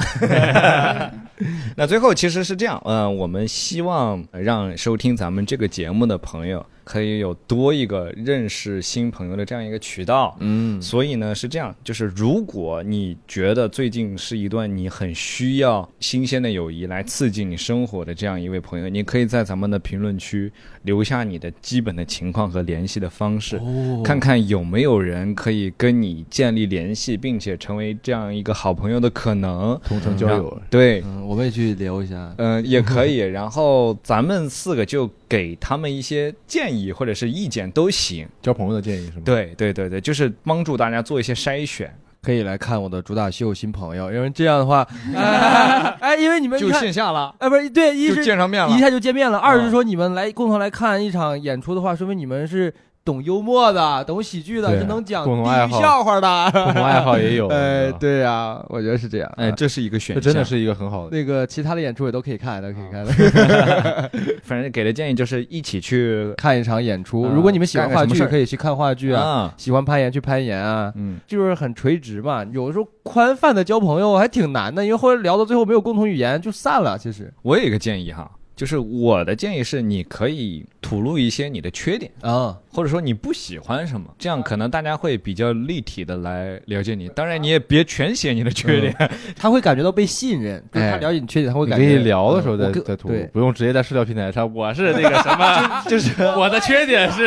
[1.74, 10.36] 那最后其实是这样，嗯、我们希望让收听咱们这个节目的朋友可以有多一个认识新朋友的这样一个渠道。
[10.40, 20.50] 嗯所以呢是这样，就是如果你觉得最近是一段你很需要新鲜的友谊来刺激你生活的这样一位朋友，你可以在咱们的评论区
[20.82, 29.80] 留下你的基本的情况和联系的方式，哦看看有没有人可以跟你建立联系，并且成为这样一个好朋友的可能。
[29.84, 32.34] 同城交友，对，嗯，我们也去聊一下。
[32.38, 33.18] 嗯、也可以。
[33.18, 38.26] 然后咱们四个就给他们一些建议或者是意见都行。
[38.40, 41.92] 交朋友的建议是吗？，对对对对，就是帮助大家做一些筛选。
[42.22, 48.78] 可以来看我的主打秀新朋友，因为这样的话， 哎，哎因为你们就线下了，哎，不是对，一是见上面了一。
[48.78, 52.72] 下就见面了，二嗯是说你们来共同来看一场演出的话，说明你们是
[53.04, 57.48] 懂幽默的，懂喜剧的，对是能讲共同爱好地狱笑话的，共同爱好也有。
[57.52, 59.32] 哎，对呀，我觉得是这样。
[59.36, 60.22] 哎，这是一个选项。
[60.22, 61.16] 这真的是一个很好的。
[61.16, 64.10] 那个其他的演出也都可以看，都可以看的，
[64.42, 67.26] 反正给的建议就是一起去看一场演出。
[67.26, 70.92] 嗯如果你们喜欢话剧，可以去看话剧啊；啊，喜欢攀岩，去攀岩啊。
[70.96, 76.96] 嗯，就是很垂直嘛，有的时候宽泛的交朋友还挺难的，因为后来聊到最后没有共同语言就散了。
[76.96, 82.10] 其实我有一个建议哈，就是我的建议是，你可以吐露一些你的缺点。
[82.20, 87.08] 啊，或者说你不喜欢什么，这样可能大家会比较立体的来了解你。
[87.08, 88.94] 当然，你也别全写你的缺点。
[89.36, 94.52] 他会感觉到被信任， 就是他哎了解你缺点，他会感觉以聊的时候再再吐露，不用直接在社交平台上。
[94.54, 97.24] 我是那个什么， 就是我的缺点是，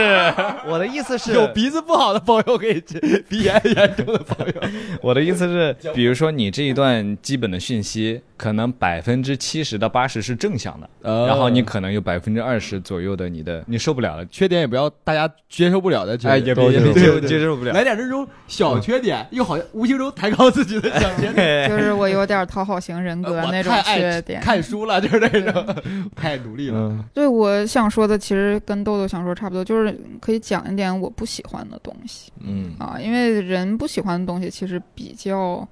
[0.68, 4.54] 我的意思是有鼻子不好的朋友可以去，鼻炎严重的朋友，
[5.02, 17.74] 我的意思是，比如说你这一段基本的讯息，可能百分之七十到八十是正向的，呃然后你可能有百分之二十左右的你的你受不了了，缺点也不要大家接受不了的缺哎，也别也接受接受不了。
[17.74, 21.68] 来点这种小缺点，又好像无形中抬高自己的小缺点。
[21.70, 24.42] 就是我有点讨好型人格 那种缺点。
[24.42, 25.66] 看书了，就是那种
[26.16, 26.78] 太努力了。
[26.80, 35.68] 嗯对，我想说的其实跟豆豆想说差不多，就是可以讲一点我不喜欢的东西嗯啊，因为人不喜欢的东西其实比较。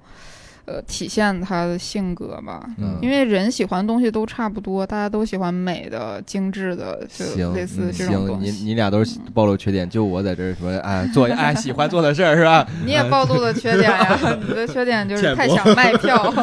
[0.66, 8.50] 呃，体现他的性格吧，嗯因为人喜欢的东西都差不多，大家都喜欢美的、精致的，就，类似嗯行，你这种东西。
[8.64, 12.66] 你俩都是暴露缺点，就我在这儿说，哎，做哎喜欢做的事儿是吧？
[12.86, 14.18] 你也暴露了缺点呀，
[14.48, 16.32] 你的缺点就是太想卖票。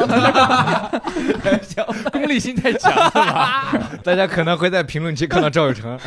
[2.12, 3.72] 功利心太强了吧？
[4.04, 5.98] 大家可能会在评论区看到赵有成。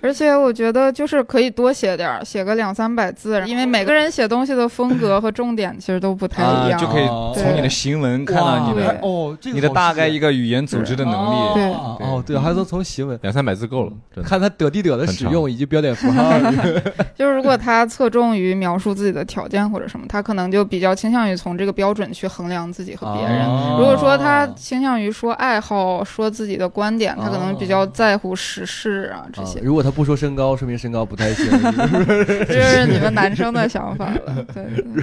[0.00, 6.83] 而且我觉得就是可以多写点儿，写个两三百字，因为每个人写东西的风格和重点其实都不太一样。
[6.84, 11.54] 就可以哦从你的行文看到你的哦，这个你的大概一个语言组织的能力。
[11.54, 13.92] 对哦哦，对，还能从行文两三百字够了，
[14.22, 16.32] 看他得地得的使用以及标点符号。
[17.16, 23.46] 就是如果他侧重于描述自己的条件或者什么，他可能就比较倾向于从这个标准去衡量自己和别人。
[23.46, 29.58] 哦如果说他倾向于说爱好、说自己的观点，他可能比较在乎时事啊这些。
[29.58, 31.46] 啊如果他不说身高，说明身高不太行。
[32.46, 34.44] 这是你们男生的想法了。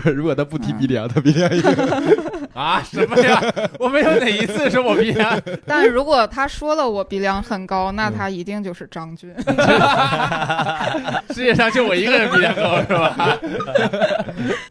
[0.04, 1.71] 对如果他不提鼻梁，他鼻梁一个。
[2.54, 3.42] 啊，什么呀？
[3.80, 5.40] 我没有哪一次说我鼻梁。
[5.66, 9.34] 但如果他说了我鼻梁很高，那他一定就是张军。
[11.34, 13.38] 世界上就我一个人鼻梁高是吧？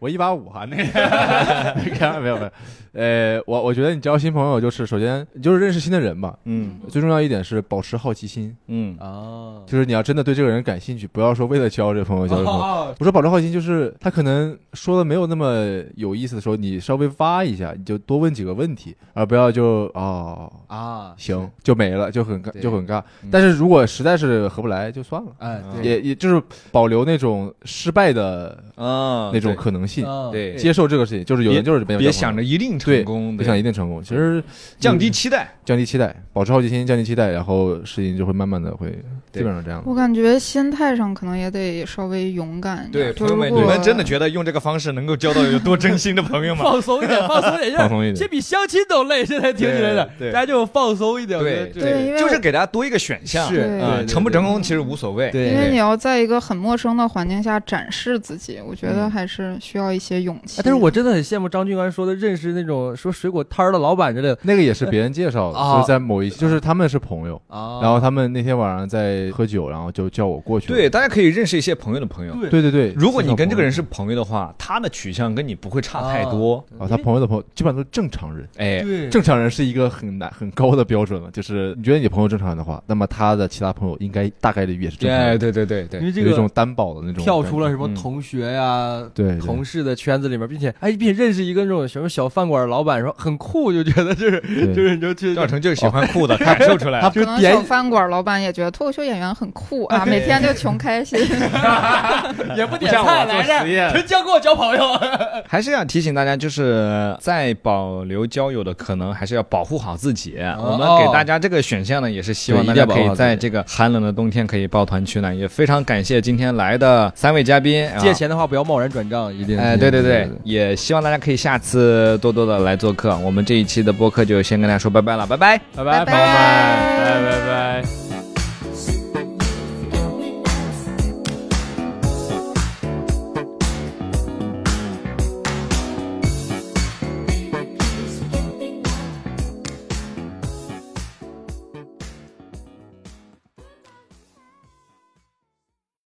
[0.01, 2.51] 我一八五哈，那个没有没有，
[2.93, 12.65] 呃，我我觉得你交新朋友就是首先你就是认识新的人吧，嗯最重要一点是保持好奇心，嗯啊，就是你要真的对这个人感兴趣，不要说为了交这个朋友交这个朋友。
[12.65, 23.29] 哦我说保持好奇心，就是他可能说的没有那么有意思的时候，你稍微挖一下，你就多问几个问题，而不要就哦啊，行就没了，就很尬就很尬嗯。
[23.31, 26.43] 但是如果实在是合不来，就算了，哎，对也也就是
[26.73, 34.43] 保留那种失败的啊，那种可能性，啊对接受这个事情，就是有人就是别想着一定成功，别想一定成功，其实
[34.79, 35.55] 降低期待。
[35.65, 38.89] 降低期待，保持好奇心，降低期待，然后事情就会慢慢的会
[39.33, 39.81] 基本上这样。
[39.87, 46.65] 我感觉心态上可能也得稍微勇敢一对，朋友们，你们真的觉得用这个方式能够交到有多真心的朋友吗？
[46.65, 51.39] 放松一点， 放松一点，放松一点这比相亲都累，现在听起来的，大家就放松一点。
[51.39, 55.31] 对对因为就是给大家多一个选项，是成不成功其实无所谓。
[55.31, 60.61] 对，因为你要在一个很陌生的环境下展示自己，我觉得嗯还是需要一些勇气。
[60.61, 64.39] 啊但是我真的很羡慕张俊刚才说的，认识那种说水果摊儿的老板之类的。
[64.43, 65.75] 那个也是别人介绍的，啊。
[65.75, 67.81] 就是在某一，就是他们是朋友，啊。
[67.83, 70.69] 然后他们那天晚上在喝酒，然后就叫我过去。
[70.69, 72.35] 对，大家可以认识一些朋友的朋友。
[72.35, 72.49] 对。
[72.51, 76.63] 对对对，如果你跟这个人是是朋友的话，他的取向跟你不会差太多。
[76.79, 78.47] 啊，他朋友的朋友基本上都是正常人。
[78.59, 79.09] 哎，对。
[79.09, 87.95] 正常人是一个很难很高的标准了，就是你觉得你朋友正常人的话，那么他的其他朋友应该大概率也是正常哎，对对对对，因为这有一种担保的那种跳出了什么嗯。
[87.95, 89.39] 同学呀、对对。
[89.39, 94.41] 同事的圈子里面，并且哎，并且认识一个那种什么小饭馆老板，说很酷，就觉得就是
[94.75, 97.11] 就是你就去赵成就是喜欢酷的， 感受出来了。
[97.11, 101.19] 可能点小饭馆老板也觉得脱口秀演员很酷啊，每天就穷开心。
[102.57, 104.99] 也不点菜来着，实验纯教跟我交朋友。
[105.47, 110.37] 还是想提醒大家，就是在保留交友的可能，还是要保护好自己。
[110.59, 115.37] 我们给大家这个选项呢，也是希望大家可以在这个寒冷的冬天可以抱团取暖。
[115.37, 117.89] 也非常感谢今天来的三位嘉宾。
[117.89, 119.59] 啊借钱的话不要贸然转账，一定。
[119.59, 125.59] 哎，对对对，也希望大家可以下次多多的来做客我们这一期的播客就先跟大家说拜拜了拜拜。
[125.75, 126.05] 拜拜。
[126.05, 128.00] 朋友们拜拜拜。